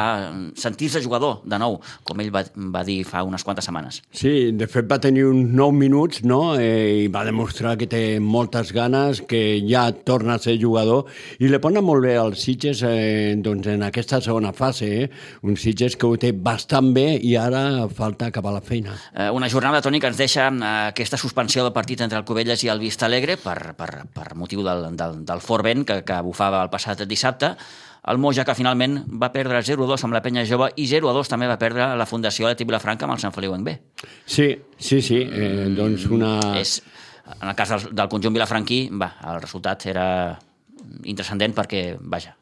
[0.59, 2.41] sentir-se jugador de nou, com ell va,
[2.75, 4.01] va dir fa unes quantes setmanes.
[4.11, 6.57] Sí, de fet va tenir uns 9 minuts no?
[6.59, 11.07] eh, i va demostrar que té moltes ganes, que ja torna a ser jugador
[11.39, 14.91] i le pone molt bé als Sitges eh, doncs, en aquesta segona fase.
[15.05, 15.07] Eh?
[15.47, 18.99] Un Sitges que ho té bastant bé i ara falta acabar la feina.
[19.15, 22.67] Eh, una jornada, Toni, que ens deixa eh, aquesta suspensió del partit entre el Covelles
[22.67, 26.21] i el Vista Alegre per, per per motiu del, del, del fort vent que, que
[26.25, 27.53] bufava el passat dissabte,
[28.11, 31.55] el Moja, que finalment va perdre 0-2 amb la penya jove i 0-2 també va
[31.59, 33.77] perdre la Fundació Leti Vilafranca amb el Sant Feliu en B.
[34.25, 35.21] Sí, sí, sí.
[35.23, 36.35] Eh, doncs una...
[36.59, 36.81] És,
[37.39, 40.07] en el cas del, del conjunt vilafranquí, va, el resultat era
[41.07, 42.35] intrascendent perquè, vaja,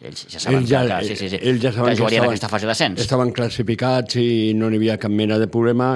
[0.00, 2.16] ells ja saben ells ja, que, sí, sí, sí, ells ja saben que jugarien que
[2.16, 3.00] estaven, aquesta fase d'ascens.
[3.04, 5.90] Estaven classificats i no n'hi havia cap mena de problema.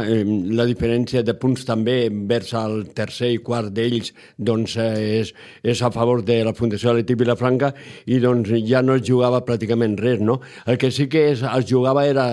[0.59, 5.33] La diferència de punts també vers el tercer i quart d'ells doncs, és,
[5.65, 7.73] és a favor de la Fundació de l'Etip Vilafranca
[8.05, 10.21] i doncs, ja no es jugava pràcticament res.
[10.21, 10.41] No?
[10.69, 12.27] El que sí que es, es jugava era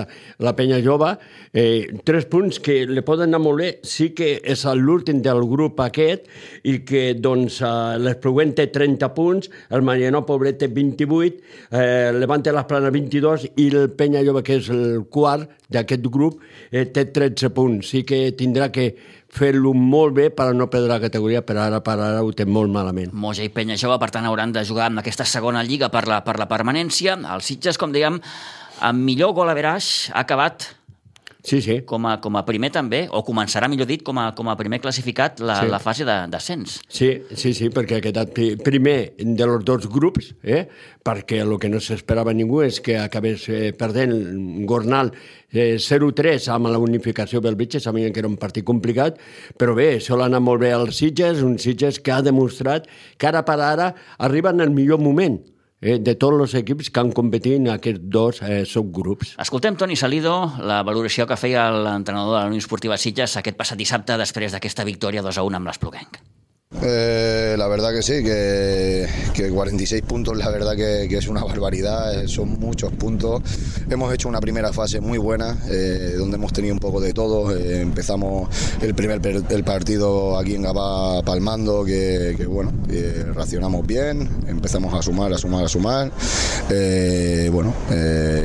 [0.43, 1.13] la penya jove,
[1.53, 5.79] eh, tres punts que li poden anar molt bé, sí que és l'últim del grup
[5.84, 6.27] aquest
[6.67, 7.62] i que doncs,
[8.01, 13.67] l'Esproguent té 30 punts, el Mariano Pobret té 28, eh, Levante les Planes 22 i
[13.71, 17.89] el Penya Jove, que és el quart d'aquest grup, eh, té 13 punts.
[17.93, 18.91] Sí que tindrà que
[19.31, 22.71] fer-lo molt bé per no perdre la categoria, però ara per ara ho té molt
[22.71, 23.13] malament.
[23.13, 26.21] Moja i Penya Jove, per tant, hauran de jugar en aquesta segona lliga per la,
[26.23, 27.15] per la permanència.
[27.34, 28.19] El Sitges, com dèiem,
[28.81, 30.67] amb millor gol a veraix, ha acabat
[31.43, 31.80] Sí, sí.
[31.89, 34.77] Com a, com a primer també, o començarà, millor dit, com a, com a primer
[34.82, 35.69] classificat la, sí.
[35.73, 36.77] la fase d'ascens.
[36.86, 40.67] Sí, sí, sí, perquè ha quedat primer dels dos grups, eh?
[41.01, 44.13] perquè el que no s'esperava ningú és que acabés eh, perdent
[44.69, 45.10] Gornal
[45.49, 49.17] eh, 0-3 amb la unificació Belvitge, sabien que era un partit complicat,
[49.58, 52.86] però bé, sol anar molt bé als Sitges, un Sitges que ha demostrat
[53.17, 55.41] que ara per ara arriba en el millor moment,
[55.82, 59.36] eh, de tots els equips que han competit en aquests dos eh, subgrups.
[59.41, 63.82] Escoltem Toni Salido, la valoració que feia l'entrenador de la Unió Esportiva Sitges aquest passat
[63.82, 66.22] dissabte després d'aquesta victòria 2 a 1 amb l'Espluguenc.
[66.79, 71.43] Eh, la verdad que sí, que, que 46 puntos la verdad que, que, es una
[71.43, 73.41] barbaridad, eh, son muchos puntos.
[73.89, 77.53] Hemos hecho una primera fase muy buena, eh, donde hemos tenido un poco de todo.
[77.53, 78.49] Eh, empezamos
[78.81, 82.71] el primer el partido aquí en Gabá palmando, que, bueno,
[83.34, 86.12] racionamos bien, empezamos a sumar, a sumar, a sumar.
[87.51, 87.73] Bueno,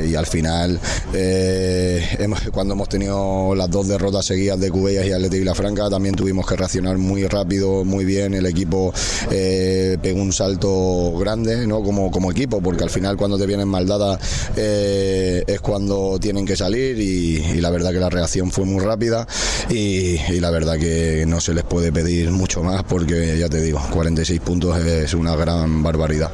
[0.05, 0.79] y al final,
[1.13, 6.45] hemos, cuando hemos tenido las dos derrotas seguidas de Cubellas y Atleti Franca, también tuvimos
[6.45, 8.93] que racionar muy rápido, muy bien el equipo
[9.31, 11.81] eh, pegó un salto grande ¿no?
[11.83, 14.19] como, como equipo, porque al final cuando te vienen mal dadas
[14.55, 19.27] eh, es cuando tienen que salir y, la verdad que la reacción fue muy rápida
[19.69, 23.81] y, la verdad que no se les puede pedir mucho más porque ya te digo,
[23.91, 26.31] 46 puntos es una gran barbaridad.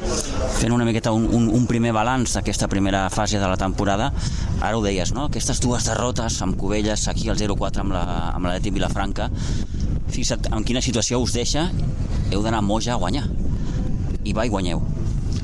[0.54, 4.12] Fent una miqueta un, un, un primer balanç d'aquesta primera fase de la temporada,
[4.60, 5.26] ara ho deies, no?
[5.28, 9.30] aquestes dues derrotes amb Cubelles, aquí al 0-4 amb la, amb la Vilafranca,
[10.14, 11.68] fixa't en quina situació us deixa,
[12.30, 13.26] heu d'anar Moja a guanyar.
[14.24, 14.82] I va i guanyeu.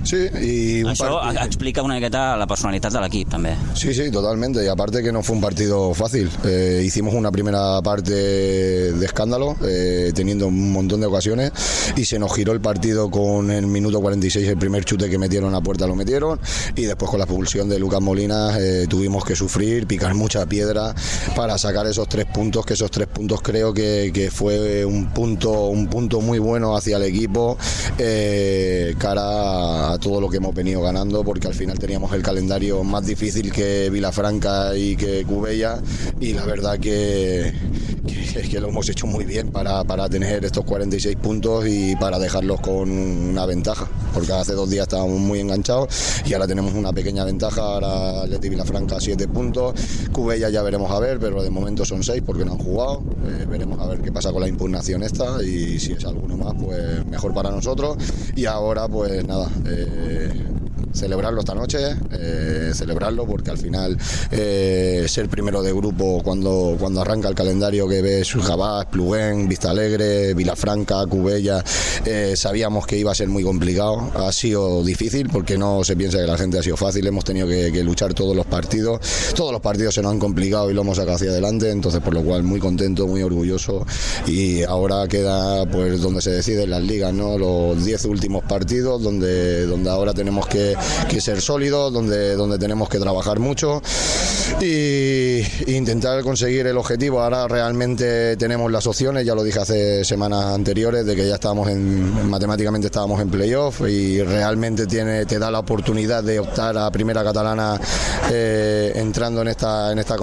[0.02, 3.56] Sí, y Eso explica una miqueta la personalidad del equipo también.
[3.74, 4.64] Sí, sí, totalmente.
[4.64, 6.30] Y aparte que no fue un partido fácil.
[6.44, 11.52] Eh, hicimos una primera parte de escándalo, eh, teniendo un montón de ocasiones,
[11.96, 15.54] y se nos giró el partido con el minuto 46, el primer chute que metieron
[15.54, 16.40] a puerta lo metieron,
[16.76, 20.94] y después con la expulsión de Lucas Molina eh, tuvimos que sufrir, picar mucha piedra
[21.36, 25.66] para sacar esos tres puntos, que esos tres puntos creo que, que fue un punto,
[25.66, 27.58] un punto muy bueno hacia el equipo
[28.98, 33.06] cara a todo lo que hemos venido ganando, porque al final teníamos el calendario más
[33.06, 35.80] difícil que Vilafranca y que Cubella,
[36.20, 37.52] y la verdad que,
[38.06, 42.18] que, que lo hemos hecho muy bien para, para, tener estos 46 puntos y para
[42.18, 45.88] dejarlos con una ventaja, porque hace dos días estábamos muy enganchados
[46.26, 49.74] y ahora tenemos una pequeña ventaja, ahora Leti Vilafranca 7 puntos,
[50.12, 53.46] Cubella ya veremos a ver, pero de momento son 6 porque no han jugado, eh,
[53.48, 57.04] veremos a ver qué pasa con la impugnación esta y si es alguno más, pues
[57.06, 57.96] mejor para nosotros.
[58.36, 59.50] Y ahora pues nada.
[59.66, 60.59] Eh, 诶。
[60.92, 63.96] Celebrarlo esta noche, eh, celebrarlo porque al final
[64.30, 69.70] eh, ser primero de grupo cuando, cuando arranca el calendario que ves Jabás, Pluguén, Vista
[69.70, 71.62] Alegre, Vilafranca, Cubella,
[72.04, 74.10] eh, sabíamos que iba a ser muy complicado.
[74.14, 77.46] Ha sido difícil porque no se piensa que la gente ha sido fácil, hemos tenido
[77.46, 79.00] que, que luchar todos los partidos,
[79.34, 82.14] todos los partidos se nos han complicado y lo hemos sacado hacia adelante, entonces por
[82.14, 83.86] lo cual muy contento, muy orgulloso
[84.26, 87.38] y ahora queda pues donde se deciden las ligas, ¿no?
[87.38, 90.74] Los 10 últimos partidos donde, donde ahora tenemos que,
[91.08, 93.82] que ser sólidos, donde, donde tenemos que trabajar mucho
[94.60, 97.20] y, intentar conseguir el objetivo.
[97.20, 101.68] Ahora realmente tenemos las opciones, ya lo dije hace semanas anteriores, de que ya estábamos
[101.68, 106.90] en, matemáticamente estábamos en playoff y realmente tiene, te da la oportunidad de optar a
[106.90, 107.80] primera catalana
[108.30, 110.16] eh, entrando en esta, en esta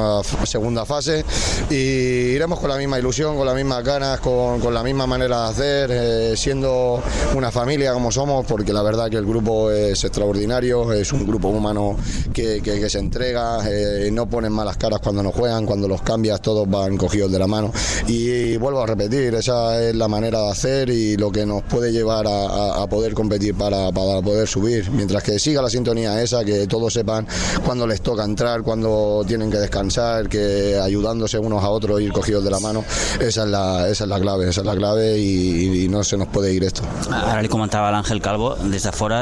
[0.45, 1.23] segunda fase
[1.69, 5.43] y iremos con la misma ilusión, con las mismas ganas, con, con la misma manera
[5.43, 7.01] de hacer, eh, siendo
[7.35, 11.49] una familia como somos, porque la verdad que el grupo es extraordinario, es un grupo
[11.49, 11.97] humano
[12.33, 16.41] que, que, se entrega, eh, no ponen malas caras cuando nos juegan, cuando los cambias
[16.41, 17.71] todos van cogidos de la mano
[18.07, 21.91] y, vuelvo a repetir, esa es la manera de hacer y lo que nos puede
[21.91, 26.43] llevar a, a, poder competir para, para poder subir, mientras que siga la sintonía esa,
[26.45, 27.27] que todos sepan
[27.65, 32.43] cuando les toca entrar, cuando tienen que descansar, que ayudándose unos a otros ir cogidos
[32.43, 32.83] de la mano,
[33.19, 36.27] esa es la, esa es la clave, esa es la clave y, no se nos
[36.27, 36.83] puede ir esto.
[37.07, 39.21] Ara li comentava l'Àngel Calvo, des de fora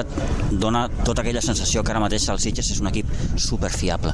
[0.50, 0.86] dona
[1.16, 4.12] tota aquella sensació que ara mateix el Sitges és un equip superfiable.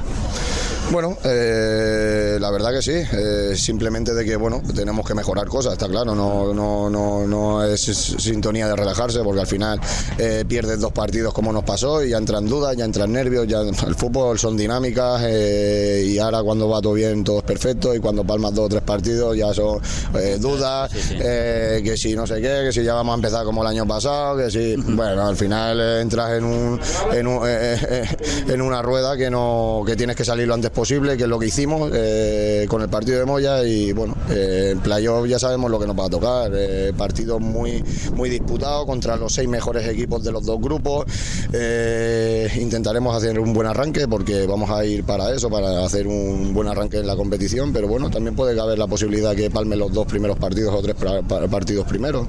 [0.92, 5.72] Bueno, eh, la verdad que sí, eh, simplemente de que bueno, tenemos que mejorar cosas,
[5.72, 9.80] está claro, no, no, no, no es sintonía de relajarse porque al final
[10.18, 13.60] eh, pierdes dos partidos como nos pasó y ya entran dudas, ya entran nervios, ya
[13.60, 17.98] el fútbol son dinámicas eh, y ahora cuando va todo bien todo es perfecto y
[17.98, 19.80] cuando palmas dos o tres partidos ya son
[20.14, 21.14] eh, dudas, sí, sí.
[21.18, 23.86] Eh, que si no sé qué, que si ya vamos a empezar como el año
[23.86, 26.78] pasado, que si, bueno, al final entras en un,
[27.14, 31.22] en, un, en una rueda que no que tienes que salir lo antes posible, que
[31.22, 35.26] es lo que hicimos eh, con el partido de Moya y bueno, eh, en playoff
[35.28, 39.32] ya sabemos lo que nos va a tocar, eh, partido muy, muy disputado contra los
[39.32, 41.06] seis mejores equipos de los dos grupos,
[41.52, 46.52] eh, intentaremos hacer un buen arranque porque vamos a ir para eso, para hacer un
[46.52, 49.92] buen arranque en la competición, pero bueno, también puede haber la posibilidad que palmen los
[49.92, 52.26] dos primeros partidos o tres partidos primeros,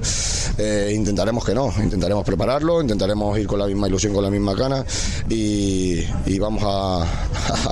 [0.58, 4.54] eh, intentaremos que no, intentaremos prepararlo, intentaremos ir con la misma ilusión, con la misma
[4.54, 4.84] gana
[5.28, 7.04] y, y vamos a,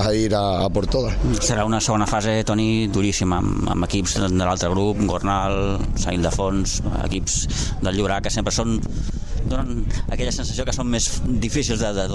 [0.08, 1.16] a ir a, a por todas.
[1.44, 6.32] Serà una segona fase, Toni, duríssima, amb, amb equips de l'altre grup, Gornal, Sail de
[6.34, 7.42] Fons, equips
[7.82, 8.78] del Llobrat, que sempre són
[9.52, 11.08] donen aquella sensació que són més
[11.42, 12.08] difícils de, de.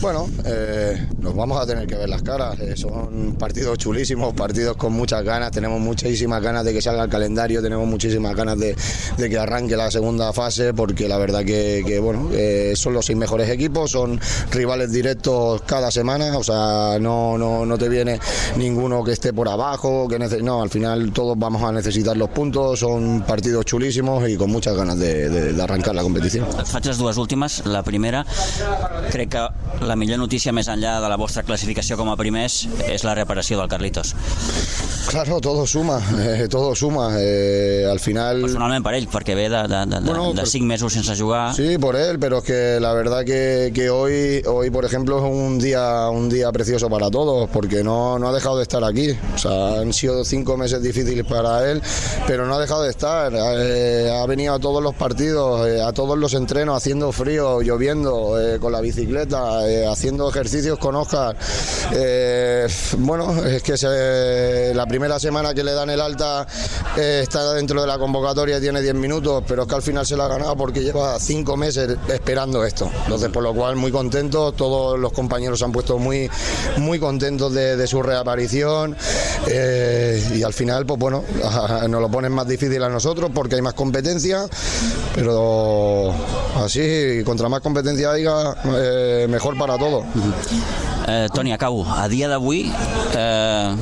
[0.00, 2.58] Bueno, eh, nos vamos a tener que ver las caras.
[2.60, 5.50] Eh, son partidos chulísimos, partidos con muchas ganas.
[5.50, 8.76] Tenemos muchísimas ganas de que salga el calendario, tenemos muchísimas ganas de,
[9.16, 13.18] de que arranque la segunda fase, porque la verdad que, bueno, eh, son los seis
[13.18, 16.36] mejores equipos, son rivales directos cada semana.
[16.38, 18.20] O sea, no, no, no te viene
[18.56, 22.80] ninguno que esté por abajo, que no, al final todos vamos a necesitar los puntos.
[22.80, 26.46] Son partidos chulísimos y con muchas ganas de arrancar la competición.
[26.68, 27.62] Faig les dues últimes.
[27.66, 28.24] La primera,
[29.12, 29.46] crec que
[29.86, 33.58] la millor notícia més enllà de la vostra classificació com a primers és la reparació
[33.60, 34.14] del Carlitos.
[35.06, 37.16] Claro, todo suma, eh, todo suma.
[37.18, 38.40] Eh, al final...
[38.42, 41.54] Personalment per ell, perquè ve de, de, de, bueno, de, de cinc mesos sense jugar.
[41.54, 45.24] Sí, por él, pero es que la verdad que, que hoy, hoy, por ejemplo, es
[45.24, 49.10] un día, un día precioso para todos, porque no, no ha dejado de estar aquí.
[49.34, 51.82] O sea, han sido cinco meses difíciles para él,
[52.26, 53.32] pero no ha dejado de estar.
[53.34, 58.36] Eh, ha venido a todos los partidos, eh, a todos los entrenos, haciendo frío, lloviendo,
[58.60, 59.60] con la bicicleta,
[59.90, 61.36] haciendo ejercicios con Oscar.
[62.98, 66.46] Bueno, es que se, la primera semana que le dan el alta
[66.98, 70.04] eh, está dentro de la convocatoria y tiene 10 minutos, pero es que al final
[70.04, 72.90] se la ha ganado porque lleva 5 meses esperando esto.
[73.04, 76.28] Entonces, por lo cual, muy contento, todos los compañeros se han puesto muy,
[76.76, 78.94] muy contentos de, su reaparición
[79.48, 81.24] eh, y al final, pues bueno,
[81.88, 84.44] nos lo ponen más difícil a nosotros porque hay más competencia,
[85.14, 86.12] pero
[86.62, 90.04] así, contra más competencia haya, eh, mejor para todos.
[91.08, 91.84] Eh, Toni, acabo.
[91.84, 92.72] A dia d'avui,
[93.16, 93.76] eh,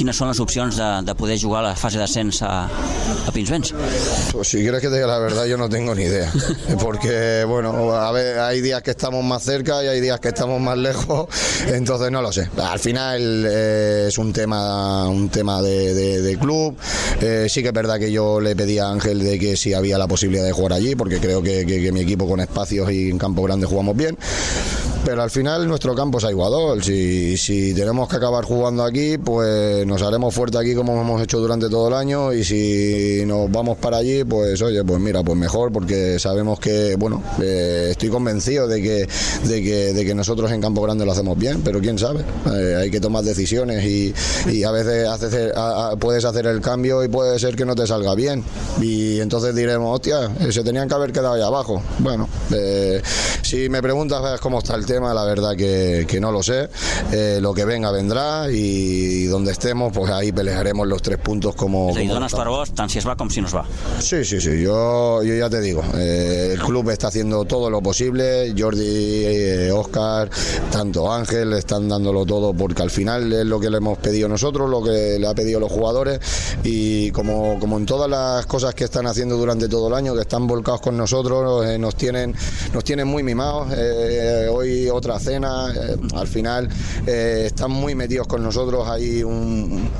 [0.00, 3.74] quines són les opcions de, de poder jugar a la fase d'ascens a, a Pinsbens?
[4.32, 6.32] Pues si quieres que te diga la verdad, yo no tengo ni idea.
[6.80, 10.58] Porque, bueno, a ver, hay días que estamos más cerca y hay días que estamos
[10.60, 11.28] más lejos,
[11.66, 12.48] entonces no lo sé.
[12.56, 16.76] Al final eh, es un tema, un tema de, de, de club.
[17.20, 19.98] Eh, sí que es verdad que yo le pedí a Ángel de que si había
[19.98, 23.10] la posibilidad de jugar allí, porque creo que, que, que mi equipo con espacios y
[23.10, 24.16] en campo grande jugamos bien.
[25.04, 26.82] Pero al final nuestro campo es Aiguadol.
[26.84, 31.38] Si, si tenemos que acabar jugando aquí, pues nos haremos fuerte aquí como hemos hecho
[31.40, 35.38] durante todo el año y si nos vamos para allí, pues oye, pues mira, pues
[35.38, 39.08] mejor porque sabemos que, bueno, eh, estoy convencido de que,
[39.48, 42.22] de, que, de que nosotros en Campo Grande lo hacemos bien, pero quién sabe,
[42.54, 44.14] eh, hay que tomar decisiones y,
[44.50, 47.74] y a veces haces- a- a- puedes hacer el cambio y puede ser que no
[47.74, 48.44] te salga bien
[48.82, 51.82] y entonces diremos, hostia, eh, se tenían que haber quedado ahí abajo.
[52.00, 53.00] Bueno, eh,
[53.42, 56.68] si me preguntas cómo está el tema, la verdad que, que no lo sé.
[57.12, 61.94] Eh, lo que venga vendrá y donde estemos, pues ahí pelearemos los tres puntos como...
[61.94, 63.64] Como dones per bo tant si es va com si no es va.
[64.00, 67.80] Sí, sí, sí, yo, yo ya te digo, eh, el club está haciendo todo lo
[67.80, 70.28] posible, Jordi, eh, Oscar,
[70.72, 74.68] tanto Ángel, están dándolo todo porque al final es lo que le hemos pedido nosotros,
[74.68, 76.18] lo que le ha pedido los jugadores
[76.64, 80.22] y como, como en todas las cosas que están haciendo durante todo el año, que
[80.22, 82.34] están volcados con nosotros, eh, nos, tienen,
[82.72, 84.48] nos tienen muy mimados, eh,
[84.88, 86.68] otra cena, eh, al final
[87.06, 89.90] eh, están muy metidos con nosotros, hay, un,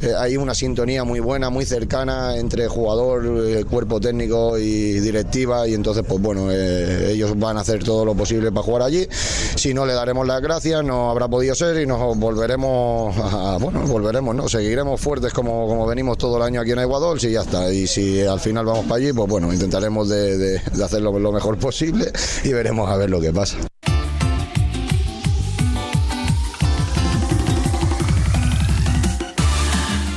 [0.00, 5.74] eh, hay una sintonía muy buena, muy cercana entre jugador, cuerpo técnico y directiva y
[5.74, 9.06] entonces pues bueno, ellos van a hacer todo lo posible para jugar allí,
[9.54, 13.80] si no le daremos las gracias, no habrá podido ser y nos volveremos a, bueno,
[13.86, 14.48] volveremos, ¿no?
[14.48, 17.86] Seguiremos fuertes como, como venimos todo el año aquí en Aguadol y ya está, y
[17.86, 21.58] si al final vamos para allí, pues bueno, intentaremos de, de, de hacerlo lo mejor
[21.58, 22.12] posible
[22.44, 23.56] y veremos a ver lo que pasa.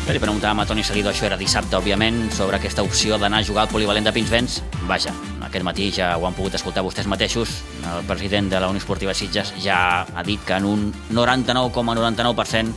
[0.10, 3.46] Bé, li preguntàvem a Toni Salido, això era dissabte, òbviament, sobre aquesta opció d'anar a
[3.46, 4.56] jugar al polivalent de Pinsbens.
[4.90, 5.12] Vaja,
[5.46, 7.62] aquest matí ja ho han pogut escoltar vostès mateixos.
[7.92, 12.74] El president de la Unió Esportiva Sitges ja ha dit que en un 99,99%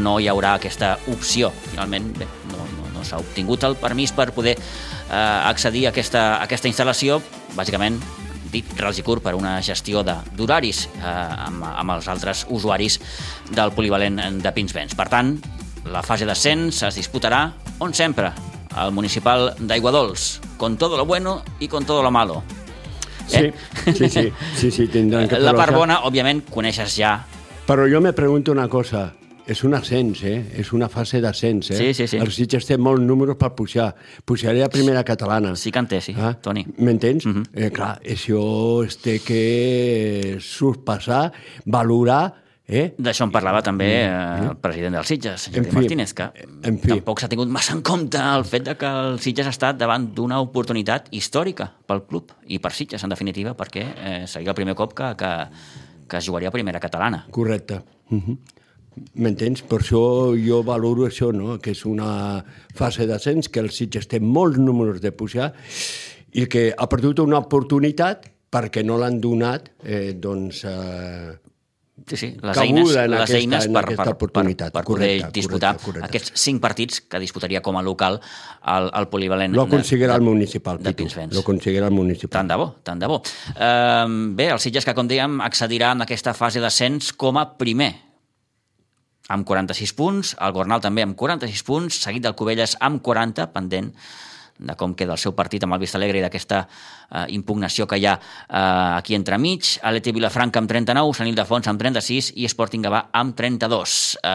[0.00, 1.52] no hi haurà aquesta opció.
[1.66, 2.24] Finalment, bé,
[2.54, 5.12] no, no, no s'ha obtingut el permís per poder eh,
[5.52, 7.20] accedir a aquesta, a aquesta instal·lació,
[7.60, 8.00] bàsicament
[8.48, 12.96] dit ras i curt per una gestió d'horaris eh, amb, amb els altres usuaris
[13.52, 14.96] del polivalent de Pinsbens.
[14.96, 15.36] Per tant,
[15.92, 18.32] la fase d'ascens es disputarà, on sempre,
[18.74, 22.42] al municipal d'Aiguadols, con todo lo bueno y con todo lo malo.
[23.26, 23.52] Sí,
[23.94, 25.40] sí, sí, sí, sí, tindran que Eh?
[25.40, 27.18] La part bona, òbviament, coneixes ja
[27.68, 29.12] Però jo me pregunto una cosa.
[29.48, 30.38] És un ascens, eh?
[30.60, 31.76] És una fase d'ascens, eh?
[31.76, 32.18] Sí, sí, sí.
[32.20, 33.90] El Sitges té molts números per pujar.
[34.24, 35.54] Pujaré a primera catalana.
[35.56, 36.14] Sí que en té, sí,
[36.44, 36.66] Toni.
[36.78, 37.24] M'entens?
[37.26, 37.44] Mhm.
[37.54, 41.32] eh, clar, això es té que sorpassar,
[41.64, 42.34] valorar,
[42.68, 42.84] eh?
[43.00, 46.28] D'això en parlava també eh, el president del Sitges, Jordi Martínez, que
[46.68, 46.92] en fi.
[46.92, 50.10] tampoc s'ha tingut massa en compte el fet de que el Sitges ha estat davant
[50.14, 54.76] d'una oportunitat històrica pel club i per Sitges, en definitiva, perquè eh, seria el primer
[54.78, 55.32] cop que, que,
[56.08, 57.24] que es jugaria a primera catalana.
[57.32, 57.80] Correcte.
[58.10, 58.38] Uh -huh.
[59.14, 59.62] M'entens?
[59.62, 61.58] Per això jo valoro això, no?
[61.58, 62.44] que és una
[62.74, 65.52] fase d'ascens, que el Sitges té molts números de pujar
[66.32, 71.36] i que ha perdut una oportunitat perquè no l'han donat eh, doncs, eh,
[72.08, 74.72] Sí, sí, les eines, en les aquesta- eines per, per, per, oportunitat.
[74.72, 76.08] per poder Correcte, disputar correcte, correcte.
[76.08, 78.20] aquests cinc partits que disputaria com a local
[78.62, 80.94] al, al polivalent lo aconseguirà el municipal, de.
[80.94, 81.34] Pinsbens.
[81.34, 82.40] Lo aconseguirà el municipal.
[82.40, 83.20] Tant de bo, tant de bo.
[83.54, 87.92] Uh, bé, el Sitges, que com dèiem, accedirà en aquesta fase d'ascens com a primer,
[89.28, 93.92] amb 46 punts, el Gornal també amb 46 punts, seguit del Cubelles amb 40, pendent
[94.58, 96.64] de com queda el seu partit amb el Vista Alegre i d'aquesta
[97.10, 99.78] eh, impugnació que hi ha eh, aquí entremig.
[99.82, 104.18] Aleti Vilafranca amb 39, Sant Ildefons amb 36 i Sporting Gavà amb 32.
[104.22, 104.28] Eh,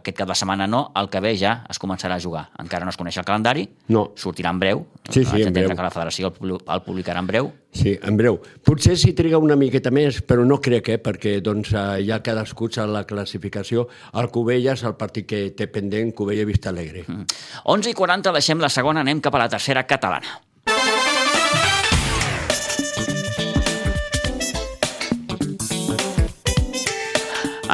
[0.00, 2.48] aquest cap de setmana no, el que ve ja es començarà a jugar.
[2.62, 4.12] Encara no es coneix el calendari, No.
[4.16, 4.86] sortirà en breu.
[5.10, 5.68] Sí, sí, en breu.
[5.74, 7.52] que la federació el, pu- el publicarà en breu.
[7.74, 8.38] Sí, en breu.
[8.64, 12.68] Potser s'hi triga una miqueta més, però no crec, eh, perquè doncs, eh, ja cadascú
[12.72, 13.88] sap la classificació.
[14.14, 17.04] El Cubelles, el partit que té pendent, Cubella Vista Alegre.
[17.08, 17.24] Mm.
[17.64, 20.38] 11 i 40, deixem la segona, anem cap a la tercera catalana.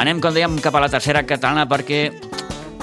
[0.00, 2.06] Anem, com dèiem, cap a la tercera catalana perquè,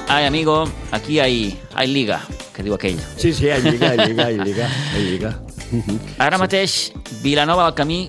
[0.06, 0.60] ai, amigo,
[0.94, 2.20] aquí hay, hay liga,
[2.54, 3.00] que diu aquell.
[3.18, 5.32] Sí, sí, hay lliga, hay lliga, hay lliga, hay lliga.
[6.22, 6.92] Ara mateix,
[7.24, 8.02] Vilanova del Camí,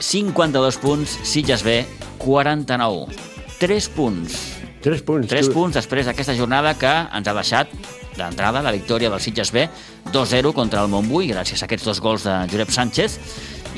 [0.00, 1.82] 52 punts, Sitges B,
[2.24, 3.12] 49.
[3.60, 4.38] 3 punts.
[4.80, 5.28] Tres punts.
[5.28, 5.52] 3 tu.
[5.52, 7.70] punts després d'aquesta jornada que ens ha deixat
[8.16, 9.66] d'entrada la victòria del Sitges B
[10.12, 13.18] 2-0 contra el Montbui gràcies a aquests dos gols de Josep Sánchez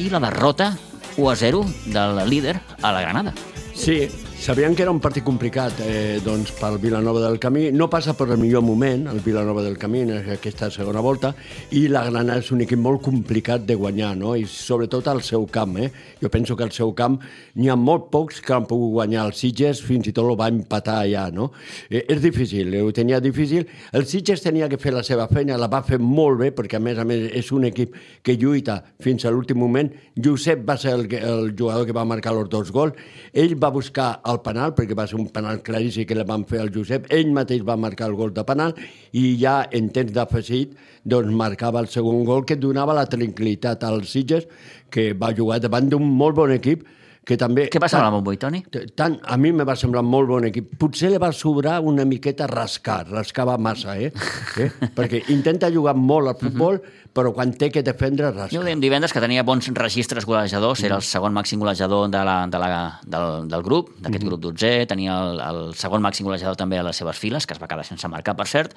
[0.03, 0.73] i la derrota
[1.17, 3.35] 1-0 del líder a la Granada.
[3.75, 4.07] Sí,
[4.47, 7.73] sabien que era un partit complicat eh, doncs, pel Vilanova del Camí.
[7.75, 11.33] No passa per el millor moment, el Vilanova del Camí, en aquesta segona volta,
[11.75, 14.37] i la Granada és un equip molt complicat de guanyar, no?
[14.39, 15.75] i sobretot al seu camp.
[15.83, 15.89] Eh?
[16.23, 17.17] Jo penso que al seu camp
[17.57, 20.47] n'hi ha molt pocs que han pogut guanyar el Sitges, fins i tot el va
[20.53, 21.27] empatar allà.
[21.35, 21.49] No?
[21.91, 23.67] Eh, és difícil, eh, ho tenia difícil.
[23.91, 26.85] El Sitges tenia que fer la seva feina, la va fer molt bé, perquè a
[26.87, 29.91] més a més és un equip que lluita fins a l'últim moment.
[30.15, 32.95] Josep va ser el, el jugador que va marcar els dos gols.
[33.35, 36.45] Ell va buscar el al penal, perquè va ser un penal claríssim que li van
[36.49, 37.09] fer al Josep.
[37.13, 38.77] Ell mateix va marcar el gol de penal
[39.17, 44.13] i ja en temps d'afegit doncs, marcava el segon gol que donava la tranquil·litat als
[44.13, 44.47] Sitges,
[44.91, 46.85] que va jugar davant d'un molt bon equip
[47.27, 47.65] que també...
[47.73, 48.61] Què passa amb el Montbui, Toni?
[48.95, 50.69] Tant, a mi me va semblar molt bon equip.
[50.79, 54.13] Potser li va sobrar una miqueta rascar, rascava massa, eh?
[54.63, 54.69] eh?
[54.95, 57.11] Perquè intenta jugar molt al futbol, uh -huh.
[57.17, 58.55] però quan té que defendre, rasca.
[58.55, 62.25] Jo ho dèiem divendres que tenia bons registres golejadors, era el segon màxim golejador de
[62.25, 64.29] la, de la, del, del grup, d'aquest uh -huh.
[64.29, 67.61] grup 12 tenia el, el segon màxim golejador també a les seves files, que es
[67.61, 68.75] va quedar sense marcar, per cert,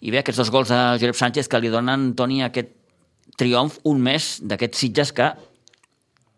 [0.00, 2.68] i bé, aquests dos gols de Josep Sánchez que li donen, Toni, aquest
[3.36, 5.32] triomf un mes d'aquests Sitges que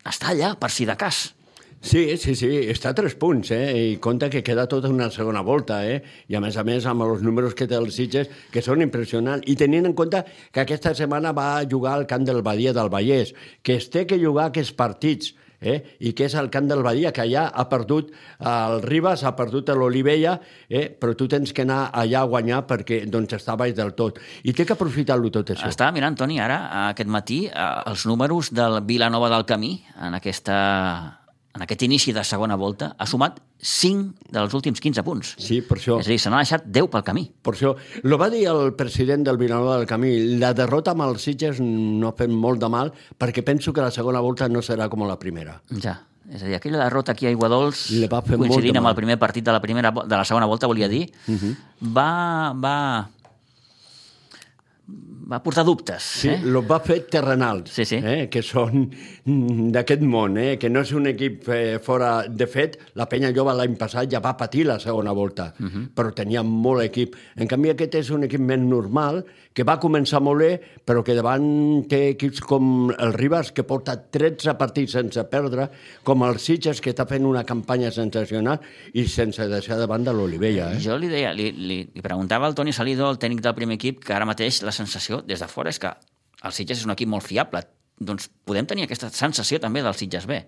[0.05, 1.40] està allà, per si de cas.
[1.81, 3.73] Sí, sí, sí, està a tres punts, eh?
[3.73, 6.03] I compta que queda tota una segona volta, eh?
[6.29, 9.49] I a més a més amb els números que té els Sitges, que són impressionants.
[9.49, 10.21] I tenint en compte
[10.53, 13.33] que aquesta setmana va jugar al camp del Badia del Vallès,
[13.65, 15.79] que es té que jugar aquests partits, eh?
[16.05, 19.73] i que és el camp del Badia, que allà ha perdut el Ribas, ha perdut
[19.73, 20.37] l'Olivella,
[20.69, 20.89] eh?
[20.93, 24.21] però tu tens que anar allà a guanyar perquè doncs, està baix del tot.
[24.45, 25.73] I té que aprofitar-lo tot això.
[25.73, 26.61] Estava mirant, Toni, ara,
[26.91, 31.20] aquest matí, eh, els números del Vilanova del Camí en aquesta
[31.55, 35.33] en aquest inici de segona volta, ha sumat 5 dels últims 15 punts.
[35.43, 35.99] Sí, per això.
[36.01, 37.25] És a dir, se n'ha deixat 10 pel camí.
[37.43, 37.75] Per això.
[38.07, 40.13] Lo va dir el president del Vilanova del Camí.
[40.39, 43.91] La derrota amb els Sitges no ha fet molt de mal perquè penso que la
[43.91, 45.59] segona volta no serà com la primera.
[45.83, 45.99] Ja.
[46.31, 49.17] És a dir, aquella derrota aquí a Iguadols, Le va fer coincidint amb el primer
[49.19, 51.57] partit de la, primera, de la segona volta, volia dir, uh -huh.
[51.83, 53.09] va, va,
[55.31, 56.03] va portar dubtes.
[56.23, 56.41] Sí, eh?
[56.43, 58.01] lo va fer terrenals, Sí, sí.
[58.03, 58.29] Eh?
[58.33, 58.89] que són
[59.75, 60.57] d'aquest món, eh?
[60.59, 62.11] que no és un equip eh, fora...
[62.41, 65.85] De fet, la Penya Jove l'any passat ja va patir la segona volta, uh -huh.
[65.95, 67.17] però tenia molt equip.
[67.37, 70.51] En canvi, aquest és un equip més normal, que va començar molt bé,
[70.87, 75.69] però que davant té equips com el Ribas, que porta 13 partits sense perdre,
[76.07, 78.61] com el Sitges, que està fent una campanya sensacional,
[78.95, 80.73] i sense deixar de banda l'Olivella.
[80.75, 80.81] Eh?
[80.81, 84.05] Jo li deia, li, li, li preguntava al Toni Salido, el tècnic del primer equip,
[84.05, 85.91] que ara mateix la sensació des de fora és que
[86.45, 87.63] el Sitges és un equip molt fiable.
[88.01, 90.45] Doncs podem tenir aquesta sensació també del Sitges B,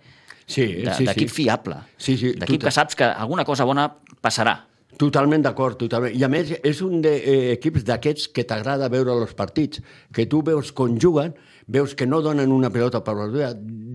[0.47, 1.35] Sí, de- sí, d'equip sí.
[1.45, 3.87] fiable, Sí, sí, d'equip tot- que saps que alguna cosa bona
[4.23, 4.65] passarà.
[4.99, 6.15] Totalment d'acord, totalment.
[6.15, 9.81] I a més, és un d'equips de, eh, d'aquests que t'agrada veure els partits,
[10.13, 11.35] que tu veus com juguen,
[11.67, 13.53] veus que no donen una pilota per perduda,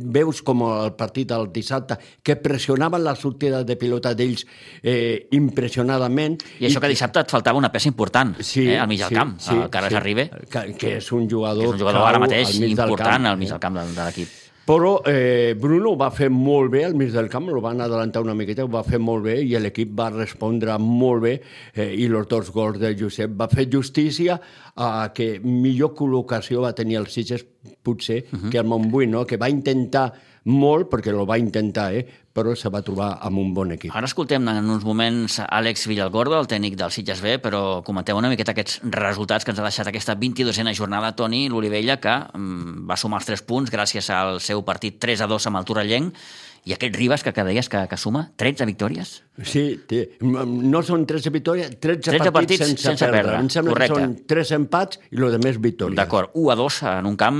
[0.08, 4.46] veus com el partit del dissabte, que pressionaven la sortida de pilota d'ells
[4.82, 6.40] eh, impressionadament.
[6.62, 9.16] I això que dissabte et faltava una peça important, Sí, eh, al mig del sí,
[9.16, 10.00] camp, sí, el Carles sí.
[10.00, 13.32] Arribe, Que, que és un jugador, que és un jugador ara mateix al important camp,
[13.34, 13.56] al mig eh?
[13.56, 14.36] del camp de, de l'equip.
[14.68, 18.20] Però eh, Bruno ho va fer molt bé al mig del camp, lo van adelantar
[18.26, 21.34] una miqueta, ho va fer molt bé i l'equip va respondre molt bé
[21.72, 24.36] eh, i els dos gols de Josep va fer justícia
[24.76, 27.46] a que millor col·locació va tenir el Sitges
[27.82, 28.50] potser uh -huh.
[28.52, 29.24] que el Montbui, no?
[29.26, 30.12] que va intentar
[30.48, 32.06] molt, perquè lo va intentar, eh?
[32.38, 33.92] però se va trobar amb un bon equip.
[33.98, 38.30] Ara escoltem en uns moments Àlex Villalgordo, el tècnic del Sitges B, però comenteu una
[38.30, 43.00] miqueta aquests resultats que ens ha deixat aquesta 22a jornada Toni l'Olivella, que mm, va
[43.00, 46.22] sumar els 3 punts gràcies al seu partit 3 a 2 amb el Torrellenc,
[46.68, 49.14] i aquest Ribas, que cada deies que, que suma 13 victòries.
[49.48, 53.22] Sí, té, no són 13 victòries, 13, 13 partits, partits sense, sense perdre.
[53.24, 53.96] perdre, Em sembla correcte.
[53.96, 55.96] que són 3 empats i lo de més victòries.
[55.98, 57.40] D'acord, 1 a 2 en un camp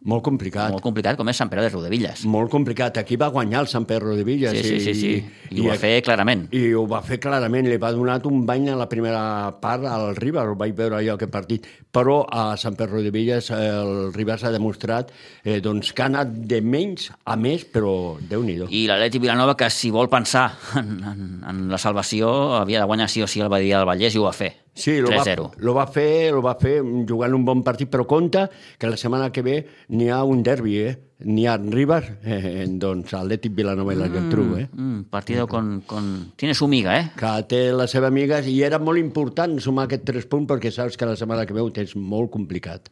[0.00, 0.70] Molt complicat.
[0.72, 2.24] molt complicat, com és Sant Pere de Rodevilles.
[2.24, 2.96] Molt complicat.
[2.96, 4.56] Aquí va guanyar el Sant Pedro de Villas.
[4.56, 5.10] Sí, sí, sí, sí.
[5.50, 6.46] I ho va fer clarament.
[6.56, 7.68] I ho va fer clarament.
[7.68, 10.48] Li va donar un bany a la primera part al Ribas.
[10.48, 11.68] Ho vaig veure allò aquest partit.
[11.92, 15.12] Però a Sant Pedro de Villas el Ribas ha demostrat
[15.44, 18.70] eh, doncs, que ha anat de menys a més, però déu-n'hi-do.
[18.72, 20.48] I l'Atleti Vilanova, que si vol pensar
[20.80, 24.16] en, en, en la salvació, havia de guanyar sí o sí el Badia del Vallès
[24.16, 24.54] i ho va fer.
[24.74, 25.50] Sí, lo va, 3-0.
[25.58, 28.46] lo va fer, lo va fer jugant un bon partit, però compte
[28.78, 29.56] que la setmana que ve
[29.88, 30.92] n'hi ha un derbi, eh?
[31.26, 34.68] N'hi ha Ribas, eh, doncs Atlètic Vilanova i la Geltrú, eh?
[34.72, 36.32] Mm, partido con, con...
[36.36, 37.10] Tiene su miga, eh?
[37.18, 40.96] que té les seves amigues i era molt important sumar aquests tres punts perquè saps
[40.96, 42.88] que la setmana que ve ho tens molt complicat.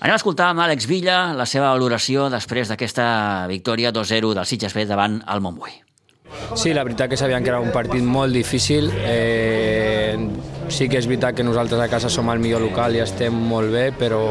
[0.00, 4.74] Anem a escoltar amb Àlex Villa la seva valoració després d'aquesta victòria 2-0 del Sitges
[4.76, 5.78] B davant el Montbui.
[6.58, 8.90] Sí, la veritat que sabíem que era un partit molt difícil.
[8.92, 10.18] Eh,
[10.68, 13.72] sí que és veritat que nosaltres a casa som el millor local i estem molt
[13.72, 14.22] bé, però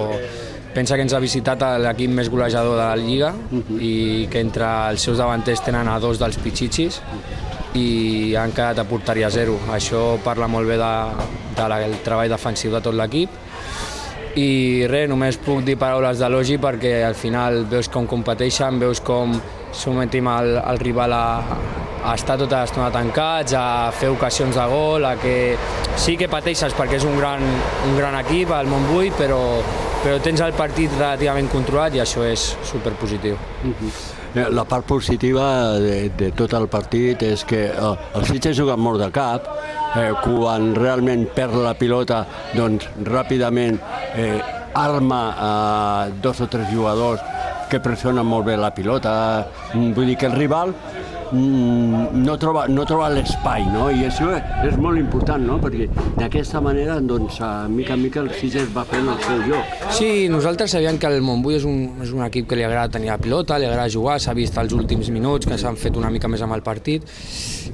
[0.73, 3.33] pensa que ens ha visitat l'equip més golejador de la Lliga
[3.77, 6.99] i que entre els seus davanters tenen a dos dels pitxitxis
[7.77, 9.57] i han quedat a porteria zero.
[9.73, 10.93] Això parla molt bé de,
[11.57, 13.41] de la, del treball defensiu de tot l'equip
[14.33, 19.35] i res, només puc dir paraules d'elogi perquè al final veus com competeixen, veus com
[19.73, 21.25] sometim el, el rival a,
[22.03, 25.55] a estar tota l'estona tancats, a fer ocasions de gol, a que
[25.95, 27.43] sí que pateixes perquè és un gran,
[27.87, 29.39] un gran equip, el Montbui, però
[30.03, 33.37] però tens el partit relativament controlat i això és superpositiu.
[34.35, 38.75] Eh, La part positiva de, de tot el partit és que eh, el Sitges juga
[38.75, 39.47] molt de cap,
[39.95, 42.25] eh, quan realment perd la pilota,
[42.57, 43.79] doncs ràpidament
[44.17, 44.41] eh,
[44.75, 45.53] arma a
[46.21, 47.23] dos o tres jugadors
[47.71, 49.13] que pressionen molt bé la pilota.
[49.73, 50.75] Mm, Vull dir que el rival
[51.31, 53.87] no troba, no troba l'espai, no?
[53.93, 54.29] I això
[54.67, 55.59] és molt important, no?
[55.63, 59.77] Perquè d'aquesta manera, doncs, a mica en mica el Sitges va fent el seu joc.
[59.95, 63.11] Sí, nosaltres sabíem que el Montbui és un, és un equip que li agrada tenir
[63.11, 66.31] la pilota, li agrada jugar, s'ha vist els últims minuts que s'han fet una mica
[66.31, 67.07] més amb el partit.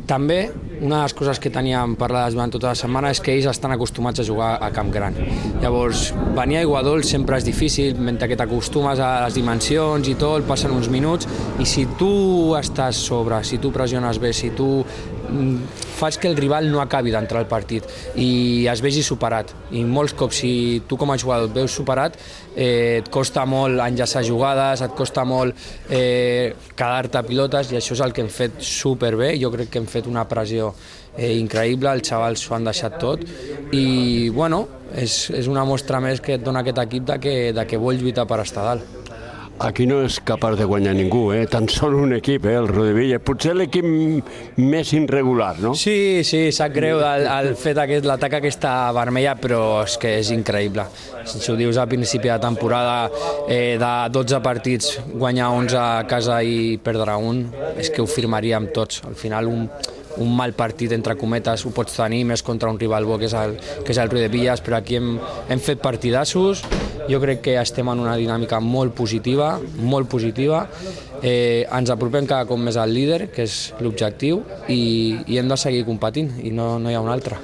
[0.09, 0.39] També,
[0.81, 3.73] una de les coses que teníem parlades durant tota la setmana és que ells estan
[3.75, 5.17] acostumats a jugar a camp gran.
[5.61, 10.45] Llavors, venir a Iguadol sempre és difícil, mentre que t'acostumes a les dimensions i tot,
[10.49, 11.29] passen uns minuts,
[11.59, 15.55] i si tu estàs sobre, si tu pressiones bé, si tu mm,
[15.99, 19.51] fas que el rival no acabi d'entrar al partit i es vegi superat.
[19.75, 20.53] I molts cops, si
[20.87, 22.15] tu com a jugador et veus superat,
[22.55, 25.57] eh, et costa molt enllaçar jugades, et costa molt
[25.89, 29.33] eh, quedar-te pilotes, i això és el que hem fet superbé.
[29.41, 30.71] Jo crec que hem fet una pressió
[31.17, 33.25] eh, increïble, els xavals s'ho han deixat tot,
[33.75, 37.67] i bueno, és, és una mostra més que et dona aquest equip de que, de
[37.67, 39.08] que vol lluitar per estar dalt.
[39.59, 41.41] Aquí no és capaç de guanyar ningú, eh?
[41.51, 42.53] tan sol un equip, eh?
[42.55, 43.17] el Rodevilla.
[43.19, 43.83] Potser l'equip
[44.55, 45.73] més irregular, no?
[45.75, 50.31] Sí, sí, sap greu el, el fet aquest, l'atac aquesta vermella, però és que és
[50.31, 50.87] increïble.
[51.27, 53.11] Si ho dius a principi de temporada,
[53.51, 57.43] eh, de 12 partits, guanyar 11 a casa i perdre un,
[57.75, 59.03] és que ho firmaríem tots.
[59.11, 59.67] Al final, un,
[60.19, 63.35] un mal partit, entre cometes, ho pots tenir més contra un rival bo que és
[63.37, 65.15] el, que és el Rui de Villas, però aquí hem,
[65.49, 66.63] hem fet partidassos,
[67.09, 70.65] jo crec que estem en una dinàmica molt positiva, molt positiva,
[71.23, 74.81] eh, ens apropem cada cop més al líder, que és l'objectiu, i,
[75.27, 77.39] i hem de seguir competint, i no, no hi ha un altre.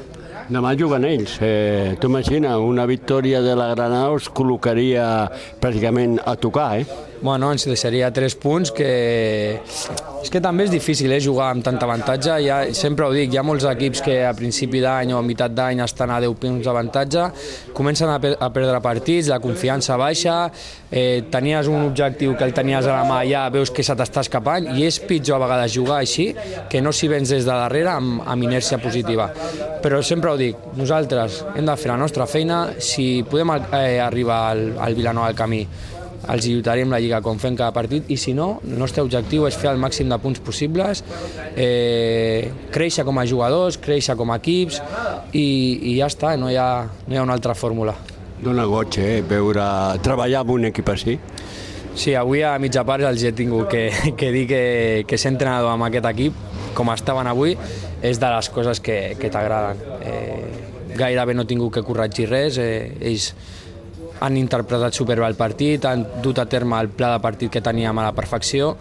[0.45, 1.39] Demà juguen ells.
[1.41, 5.26] Eh, tu imagina, una victòria de la Granada us col·locaria
[5.61, 6.86] pràcticament a tocar, eh?
[7.22, 8.89] Bueno, ens deixaria tres punts que...
[10.26, 12.34] És que també és difícil eh, jugar amb tant avantatge.
[12.49, 15.53] Ha, sempre ho dic, hi ha molts equips que a principi d'any o a meitat
[15.55, 17.28] d'any estan a 10 punts d'avantatge,
[17.78, 20.36] comencen a, per a perdre partits, la confiança baixa,
[20.89, 24.26] eh, tenies un objectiu que el tenies a la mà ja veus que se t'està
[24.26, 26.32] escapant i és pitjor a vegades jugar així
[26.72, 29.30] que no si vens des de darrere amb, amb inèrcia positiva.
[29.86, 34.47] Però sempre ho dic, nosaltres hem de fer la nostra feina, si podem eh, arribar
[34.49, 35.66] al, al Vilanova del Camí
[36.32, 39.57] els lluitarem la Lliga com fem cada partit i si no, el nostre objectiu és
[39.59, 41.03] fer el màxim de punts possibles,
[41.55, 44.82] eh, créixer com a jugadors, créixer com a equips
[45.34, 45.45] i,
[45.91, 46.69] i ja està, no hi ha,
[47.07, 47.95] no hi ha una altra fórmula.
[48.41, 49.21] Dóna goig, eh?
[49.26, 49.65] Veure,
[50.03, 51.19] treballar amb un equip així.
[51.95, 53.88] Sí, avui a mitja part els he tingut que,
[54.19, 54.63] que dir que,
[55.07, 56.39] que ser entrenador amb aquest equip,
[56.76, 57.55] com estaven avui,
[58.03, 59.80] és de les coses que, que t'agraden.
[60.03, 63.32] Eh, gairebé no he tingut que corregir res, eh, ells
[64.26, 68.01] han interpretat superbé el partit, han dut a terme el pla de partit que teníem
[68.01, 68.73] a la perfecció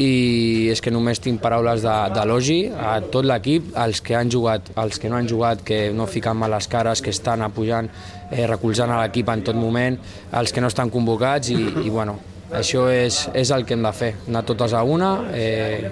[0.00, 4.96] i és que només tinc paraules d'elogi a tot l'equip, als que han jugat, als
[4.98, 7.90] que no han jugat, que no fiquen mal les cares, que estan apujant,
[8.30, 9.98] eh, recolzant a l'equip en tot moment,
[10.40, 12.16] els que no estan convocats i, i bueno,
[12.52, 15.90] això és, és el que hem de fer, anar totes a una, eh,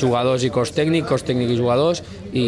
[0.00, 2.02] jugadors i cos tècnic, cos tècnic i jugadors,
[2.32, 2.44] i,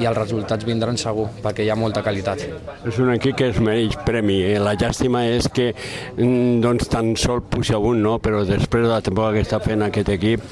[0.00, 2.42] i els resultats vindran segur, perquè hi ha molta qualitat.
[2.88, 4.40] És un equip que es mereix premi.
[4.50, 4.56] Eh?
[4.62, 8.18] La llàstima és que mm, doncs, tan sol puja un, no?
[8.22, 10.42] però després de la temporada que està fent aquest equip,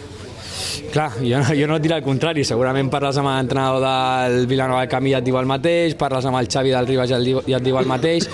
[0.92, 4.80] Clar, jo, no- jo no et diré el contrari, segurament parles amb l'entrenador del Vilanova
[4.80, 7.24] del Camí i et diu el mateix, parles amb el Xavi del Ribas i, el,
[7.24, 8.28] diu- i et diu el mateix.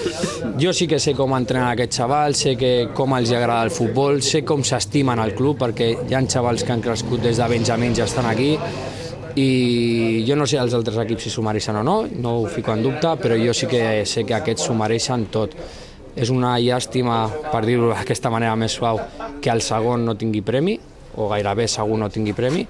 [0.60, 4.20] Jo sí que sé com entrenar aquests xavals, sé que com els agrada el futbol,
[4.22, 7.98] sé com s'estimen al club, perquè hi ha xavals que han crescut des de Benjamins
[7.98, 8.56] i estan aquí,
[9.34, 12.72] i jo no sé els altres equips si s'ho mereixen o no, no ho fico
[12.74, 15.54] en dubte, però jo sí que sé que aquests s'ho mereixen tot.
[16.14, 18.98] És una llàstima, per dir-ho d'aquesta manera més suau,
[19.40, 20.74] que el segon no tingui premi,
[21.16, 22.66] o gairebé segur no tingui premi,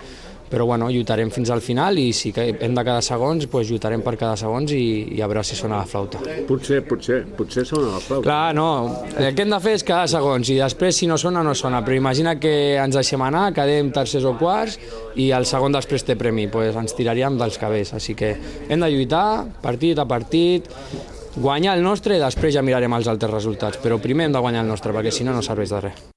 [0.53, 4.19] però bueno, lluitarem fins al final i si hem de quedar segons, doncs lluitarem per
[4.21, 4.83] quedar segons i,
[5.17, 6.21] i a veure si sona la flauta.
[6.49, 8.27] potser, potser, potser sona la flauta.
[8.27, 8.67] Clar, no,
[9.17, 11.81] el que hem de fer és quedar segons i després si no sona, no sona,
[11.87, 14.77] però imagina que ens deixem anar, quedem tercers o quarts
[15.17, 18.35] i el segon després té premi, doncs ens tiraríem dels cabells, així que
[18.69, 19.25] hem de lluitar
[19.65, 20.69] partit a partit,
[21.33, 24.67] guanyar el nostre i després ja mirarem els altres resultats, però primer hem de guanyar
[24.67, 26.12] el nostre perquè si no no serveix de res.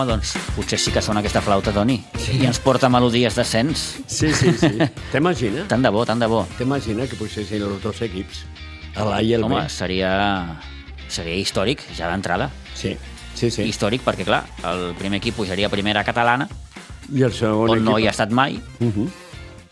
[0.00, 1.98] Home, doncs, potser sí que sona aquesta flauta, Toni.
[2.16, 2.38] Sí.
[2.40, 3.82] I ens porta melodies d'ascens.
[4.08, 4.70] Sí, sí, sí.
[5.12, 5.66] T'imagina?
[5.68, 6.46] Tant de bo, tant de bo.
[6.56, 8.46] T'imagina que posessin els dos equips,
[8.96, 9.68] l'A i el Home, B?
[9.68, 10.12] seria,
[11.12, 12.48] seria històric, ja d'entrada.
[12.74, 12.94] Sí,
[13.34, 13.66] sí, sí.
[13.68, 16.48] Històric perquè, clar, el primer equip pujaria a primera catalana
[17.12, 18.04] I el segon on no equip...
[18.04, 19.08] hi ha estat mai, Uh -huh.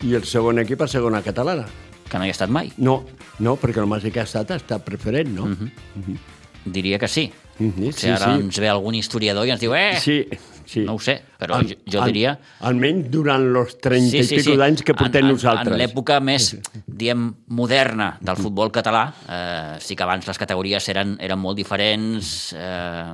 [0.05, 1.65] I el segon equip a segona catalana.
[2.09, 2.71] que no hi ha estat mai.
[2.77, 3.03] No,
[3.39, 5.43] no, perquè el Màgic ha estat està preferent, no?
[5.43, 6.17] Uh -huh.
[6.65, 7.31] Diria que sí.
[7.59, 7.85] Uh -huh.
[7.89, 10.25] Potser ara ens ve algun historiador i ens diu, eh, Sí,
[10.65, 10.79] sí.
[10.85, 12.39] no ho sé, però Al- jo, jo al- diria...
[12.61, 15.67] Almenys durant els 30 i pico d'anys que portem en, nosaltres.
[15.73, 16.55] En l'època més,
[16.87, 22.53] diem, moderna del futbol català, eh, sí que abans les categories eren, eren molt diferents
[22.57, 23.13] eh,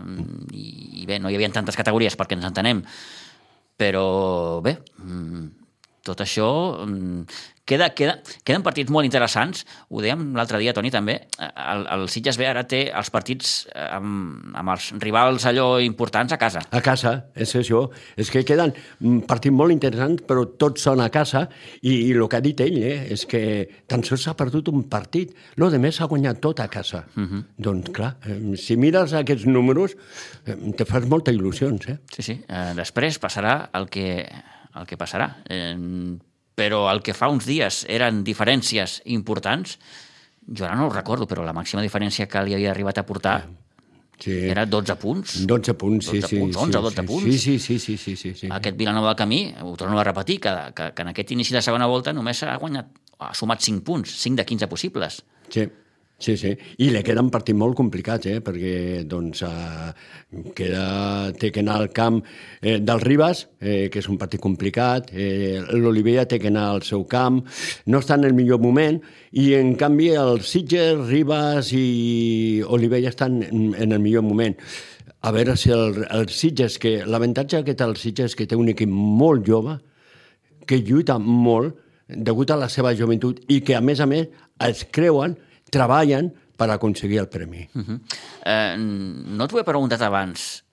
[0.54, 2.84] i, i bé, no hi havia tantes categories perquè ens entenem,
[3.78, 5.50] però bé, mm,
[6.04, 7.26] tot això mm,
[7.66, 9.66] queda, queda, queden partits molt interessants.
[9.90, 11.18] Ho dèiem l'altre dia, Toni, també.
[11.42, 16.36] El, el Sitges B ara té els partits eh, amb, amb els rivals allò importants
[16.36, 16.62] a casa.
[16.70, 17.86] A casa, és això.
[18.18, 21.46] És que queden mm, partits molt interessants, però tots són a casa,
[21.82, 23.42] i, i el que ha dit ell eh, és que
[23.90, 25.34] tan sols s'ha perdut un partit.
[25.62, 27.06] Lo de més s'ha guanyat tot a casa.
[27.16, 27.44] Uh -huh.
[27.58, 29.98] Doncs, clar, eh, si mires aquests números,
[30.46, 31.98] eh, te fas moltes il·lusions, eh?
[32.14, 32.42] Sí, sí.
[32.48, 34.28] Eh, després passarà el que,
[34.76, 35.38] el que passarà.
[35.50, 35.76] Eh,
[36.56, 39.78] però el que fa uns dies eren diferències importants,
[40.48, 43.40] jo ara no ho recordo, però la màxima diferència que li havia arribat a portar
[44.18, 44.32] Sí.
[44.48, 45.46] era 12 punts.
[45.46, 46.38] 12 punts, sí, 12 sí.
[46.40, 47.24] punts, 11 sí, o 12 sí, punts.
[47.26, 48.48] Sí, sí, sí, sí, sí, sí, sí.
[48.50, 51.62] Aquest Vilanova del Camí, ho torno a repetir, que, que, que en aquest inici de
[51.62, 55.20] segona volta només ha guanyat, ha sumat 5 punts, 5 de 15 possibles.
[55.50, 55.68] Sí,
[56.18, 56.52] sí, sí.
[56.82, 58.40] I li queden partits molt complicats, eh?
[58.44, 59.92] perquè doncs, eh,
[60.56, 60.86] queda,
[61.40, 62.22] té que anar al camp
[62.62, 66.84] eh, del Ribas, eh, que és un partit complicat, eh, l'Olivella té que anar al
[66.88, 67.42] seu camp,
[67.86, 69.00] no està en el millor moment,
[69.32, 74.56] i en canvi el Sitges, Ribas i Olivella estan en, en el millor moment.
[75.26, 78.70] A veure si el, el Sitges, que l'avantatge que té el Sitges que té un
[78.70, 79.80] equip molt jove,
[80.66, 84.30] que lluita molt degut a la seva joventut i que, a més a més,
[84.62, 85.36] es creuen,
[85.76, 87.68] treballen per aconseguir el premi.
[87.76, 88.00] Uh -huh.
[88.46, 90.64] eh, no t'ho he preguntat abans.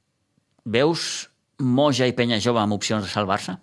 [0.65, 1.29] Veus
[1.59, 3.59] Moja i Penya Jove amb opcions de salvar-se?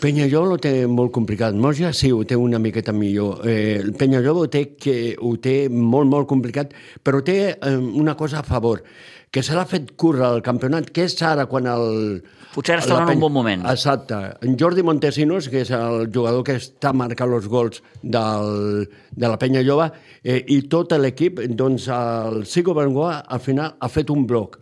[0.00, 1.54] Penyajol ho té molt complicat.
[1.56, 3.46] Moja sí, ho té una miqueta millor.
[3.48, 6.74] Eh, el Penyajol ho té, que, ho té molt, molt complicat,
[7.04, 8.82] però té eh, una cosa a favor,
[9.30, 12.22] que se l'ha fet córrer al campionat, que és ara quan el...
[12.54, 13.64] Potser ara està en un bon moment.
[13.68, 14.16] Exacte.
[14.44, 19.36] En Jordi Montesinos, que és el jugador que està marcant els gols del, de la
[19.40, 19.90] Penya Jove,
[20.24, 24.56] eh, i tot l'equip, doncs el Sigo Bengoa al final ha fet un bloc.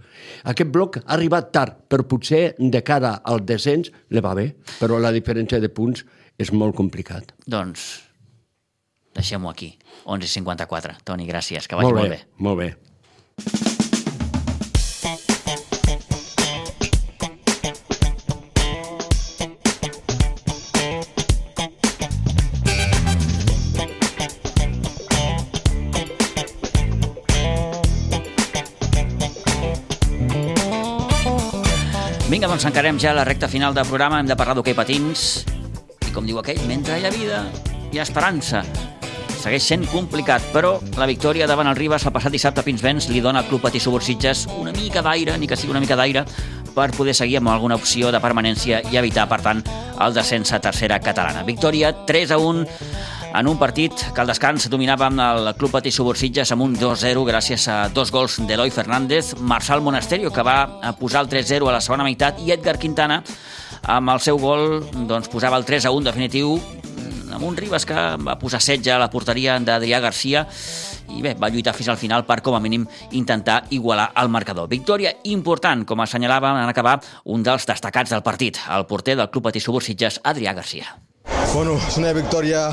[0.51, 4.51] Aquest bloc ha arribat tard, però potser de cara al descens li va bé,
[4.81, 6.03] però la diferència de punts
[6.37, 7.37] és molt complicat.
[7.47, 7.87] Doncs
[9.17, 9.73] deixem-ho aquí.
[10.05, 11.01] 11 i 54.
[11.07, 12.21] Toni, gràcies, que vagi molt, molt bé.
[12.49, 13.76] Molt bé.
[32.57, 34.17] Doncs encarem ja la recta final del programa.
[34.17, 35.45] Hem de parlar d'hoquei patins.
[36.09, 37.43] I com diu aquell, mentre hi ha vida,
[37.93, 38.63] hi ha esperança.
[39.43, 43.21] Segueix sent complicat, però la victòria davant el Ribas el passat dissabte a Pinsbens li
[43.21, 46.25] dona al Club Patí Subursitges una mica d'aire, ni que sigui una mica d'aire,
[46.73, 49.61] per poder seguir amb alguna opció de permanència i evitar, per tant,
[50.01, 51.45] el descens a tercera catalana.
[51.45, 52.65] Victòria 3 a 1
[53.37, 57.25] en un partit que al descans dominava amb el Club Patí Subursitges amb un 2-0
[57.29, 61.83] gràcies a dos gols d'Eloi Fernández, Marçal Monasterio, que va posar el 3-0 a la
[61.85, 63.21] segona meitat, i Edgar Quintana,
[63.83, 66.57] amb el seu gol, doncs, posava el 3-1 definitiu
[67.37, 70.47] amb un Ribas que va posar setge a la porteria d'Adrià Garcia
[71.13, 74.71] i bé, va lluitar fins al final per, com a mínim, intentar igualar el marcador.
[74.73, 79.51] Victòria important, com assenyalava en acabar un dels destacats del partit, el porter del Club
[79.51, 80.97] Patí Subursitges, Adrià Garcia.
[81.55, 82.67] Bueno, és una victòria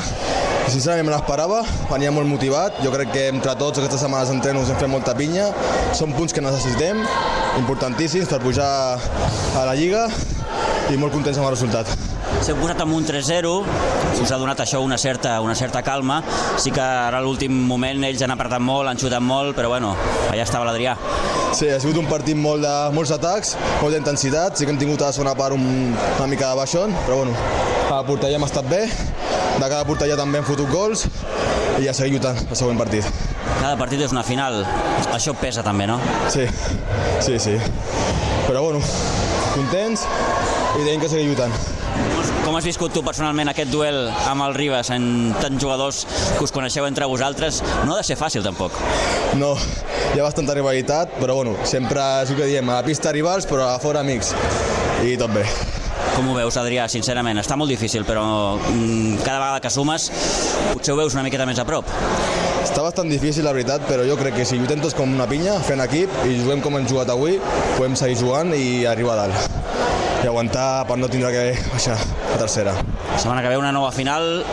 [0.64, 4.72] que sincerament me l'esperava, venia molt motivat, jo crec que entre tots aquestes setmanes d'entrenos
[4.72, 5.50] hem fet molta pinya,
[5.96, 7.00] són punts que necessitem,
[7.62, 8.70] importantíssims per pujar
[9.00, 10.08] a la Lliga
[10.92, 11.94] i molt contents amb el resultat.
[12.44, 13.52] S'heu posat amb un 3-0,
[14.24, 16.22] us ha donat això una certa, una certa calma.
[16.60, 19.94] Sí que ara a l'últim moment ells han apretat molt, han xutat molt, però bueno,
[20.32, 20.96] allà estava l'Adrià.
[21.54, 25.04] Sí, ha sigut un partit molt de, molts atacs, molta intensitat, sí que hem tingut
[25.04, 27.36] a la segona part un, una mica de baixón, però bueno,
[27.90, 31.06] a la porteria hem estat bé, de cada porteria també hem fotut gols
[31.80, 33.08] i ja seguir lluitant el següent partit.
[33.60, 34.64] Cada partit és una final,
[35.14, 36.00] això pesa també, no?
[36.34, 36.48] Sí,
[37.24, 37.56] sí, sí.
[38.48, 38.82] Però bueno,
[39.54, 40.06] contents
[40.74, 41.54] i tenim que seguir lluitant.
[42.44, 46.02] Com has viscut tu personalment aquest duel amb el Ribas, en tants jugadors
[46.38, 47.62] que us coneixeu entre vosaltres?
[47.86, 48.76] No ha de ser fàcil, tampoc.
[49.40, 49.54] No,
[50.12, 53.48] hi ha bastanta rivalitat, però bueno, sempre és el que diem, a la pista rivals,
[53.48, 54.34] però a fora amics.
[55.08, 55.48] I tot bé.
[56.14, 57.40] Com ho veus, Adrià, sincerament?
[57.42, 58.24] Està molt difícil, però
[58.60, 60.10] mm, cada vegada que sumes
[60.74, 61.90] potser ho veus una miqueta més a prop.
[62.64, 65.58] Està bastant difícil, la veritat, però jo crec que si lluitem tots com una pinya,
[65.66, 67.40] fent equip, i juguem com hem jugat avui,
[67.76, 69.60] podem seguir jugant i arribar a dalt.
[70.24, 71.42] i aguantar per no tindre que
[71.74, 72.78] baixar a tercera.
[73.12, 74.46] La setmana que ve una nova final.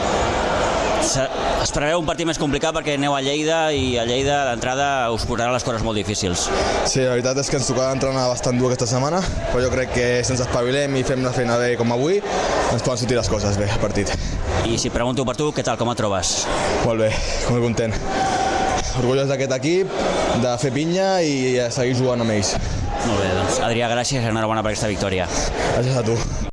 [1.01, 5.24] Es preveu un partit més complicat perquè aneu a Lleida i a Lleida d'entrada us
[5.28, 6.46] posarà les coses molt difícils.
[6.88, 9.94] Sí, la veritat és que ens tocarà entrenar bastant dur aquesta setmana, però jo crec
[9.96, 13.30] que si ens espavilem i fem la feina bé com avui, ens poden sortir les
[13.32, 14.12] coses bé al partit.
[14.68, 16.44] I si pregunto per tu, què tal, com et trobes?
[16.84, 17.11] Molt bé,
[17.48, 17.96] molt content.
[19.01, 19.96] Orgullós d'aquest equip,
[20.44, 22.55] de fer pinya i seguir jugant amb ells.
[23.07, 25.30] Molt bé, doncs Adrià, gràcies i enhorabona per aquesta victòria.
[25.72, 26.49] Gràcies a tu.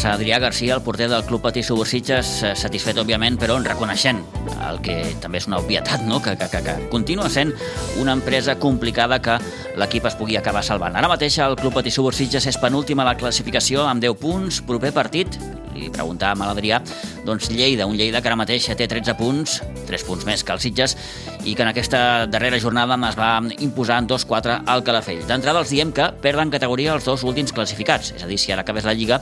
[0.00, 4.22] Doncs Adrià Garcia, el porter del Club Patí Subursitges, eh, satisfet, òbviament, però reconeixent
[4.64, 6.22] el que també és una obvietat, no?
[6.24, 7.52] que, que, que, que continua sent
[8.00, 9.36] una empresa complicada que
[9.76, 10.96] l'equip es pugui acabar salvant.
[10.96, 14.94] Ara mateix el Club Patí Subursitges és penúltim a la classificació amb 10 punts, proper
[14.96, 15.36] partit,
[15.76, 16.80] li preguntàvem a l'Adrià,
[17.26, 20.64] doncs Lleida, un Lleida que ara mateix té 13 punts, 3 punts més que els
[20.64, 20.96] Sitges,
[21.44, 25.26] i que en aquesta darrera jornada es va imposar en 2-4 al Calafell.
[25.28, 28.64] D'entrada els diem que perden categoria els dos últims classificats, és a dir, si ara
[28.64, 29.20] acabés la Lliga,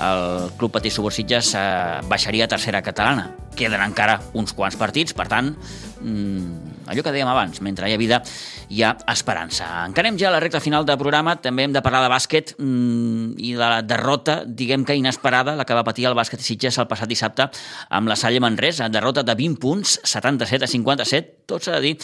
[0.00, 3.30] el Club Patí Subursitges eh, baixaria a tercera catalana.
[3.56, 5.54] Queden encara uns quants partits, per tant,
[6.02, 8.20] mmm, allò que dèiem abans, mentre hi ha vida
[8.68, 9.66] hi ha esperança.
[9.86, 13.52] Encarem ja la recta final del programa, també hem de parlar de bàsquet mmm, i
[13.54, 17.10] de la derrota, diguem que inesperada, la que va patir el bàsquet Sitges el passat
[17.10, 17.48] dissabte
[17.90, 21.94] amb la Salle Manresa, derrota de 20 punts, 77 a 57, tot s'ha de dir,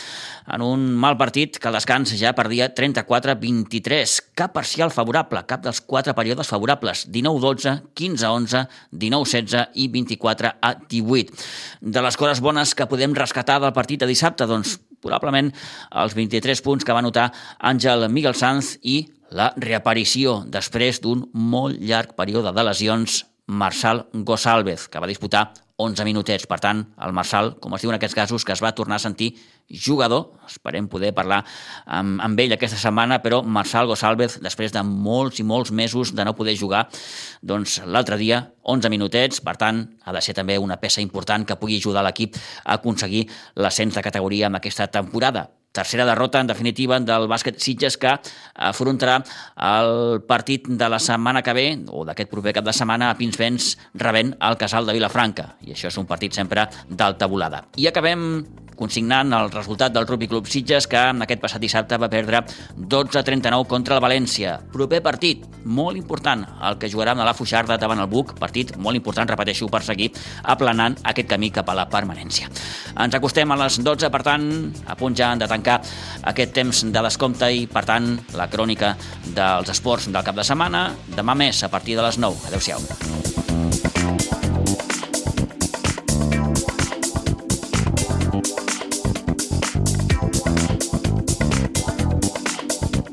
[0.55, 4.19] en un mal partit que al descans ja perdia 34-23.
[4.39, 11.45] Cap parcial favorable, cap dels quatre períodes favorables, 19-12, 15-11, 19-16 i 24 a 18.
[11.83, 15.51] De les coses bones que podem rescatar del partit de dissabte, doncs probablement
[16.03, 21.81] els 23 punts que va anotar Àngel Miguel Sanz i la reaparició després d'un molt
[21.81, 26.47] llarg període de lesions Marçal Gosálvez, que va disputar 11 minutets.
[26.47, 29.03] Per tant, el Marçal, com es diu en aquests casos, que es va tornar a
[29.03, 29.33] sentir
[29.69, 30.39] jugador.
[30.47, 31.43] Esperem poder parlar
[31.87, 36.27] amb, amb ell aquesta setmana, però Marçal Gosálvez, després de molts i molts mesos de
[36.29, 36.87] no poder jugar,
[37.43, 41.59] doncs l'altre dia 11 minutets, per tant, ha de ser també una peça important que
[41.59, 43.27] pugui ajudar l'equip a aconseguir
[43.57, 45.49] l'ascens de categoria en aquesta temporada.
[45.73, 48.13] Tercera derrota, en definitiva, del bàsquet Sitges que
[48.55, 49.19] afrontarà
[49.69, 53.73] el partit de la setmana que ve, o d'aquest proper cap de setmana, a Pinsbens,
[53.95, 55.55] rebent el Casal de Vilafranca.
[55.65, 57.65] I això és un partit sempre d'alta volada.
[57.81, 58.45] I acabem
[58.83, 62.43] consignant el resultat del Rugby Club Sitges, que en aquest passat dissabte va perdre
[62.77, 64.57] 12-39 contra el València.
[64.75, 68.99] Proper partit, molt important, el que jugarà amb la Fuixarda davant el Buc, partit molt
[68.99, 70.11] important, repeteixo, per seguir
[70.43, 72.51] aplanant aquest camí cap a la permanència.
[72.93, 74.49] Ens acostem a les 12, per tant,
[74.87, 75.79] a punt ja de tancar
[76.33, 78.97] aquest temps de descompte i, per tant, la crònica
[79.37, 80.89] dels esports del cap de setmana.
[81.15, 82.49] Demà més, a partir de les 9.
[82.51, 84.42] Adéu-siau.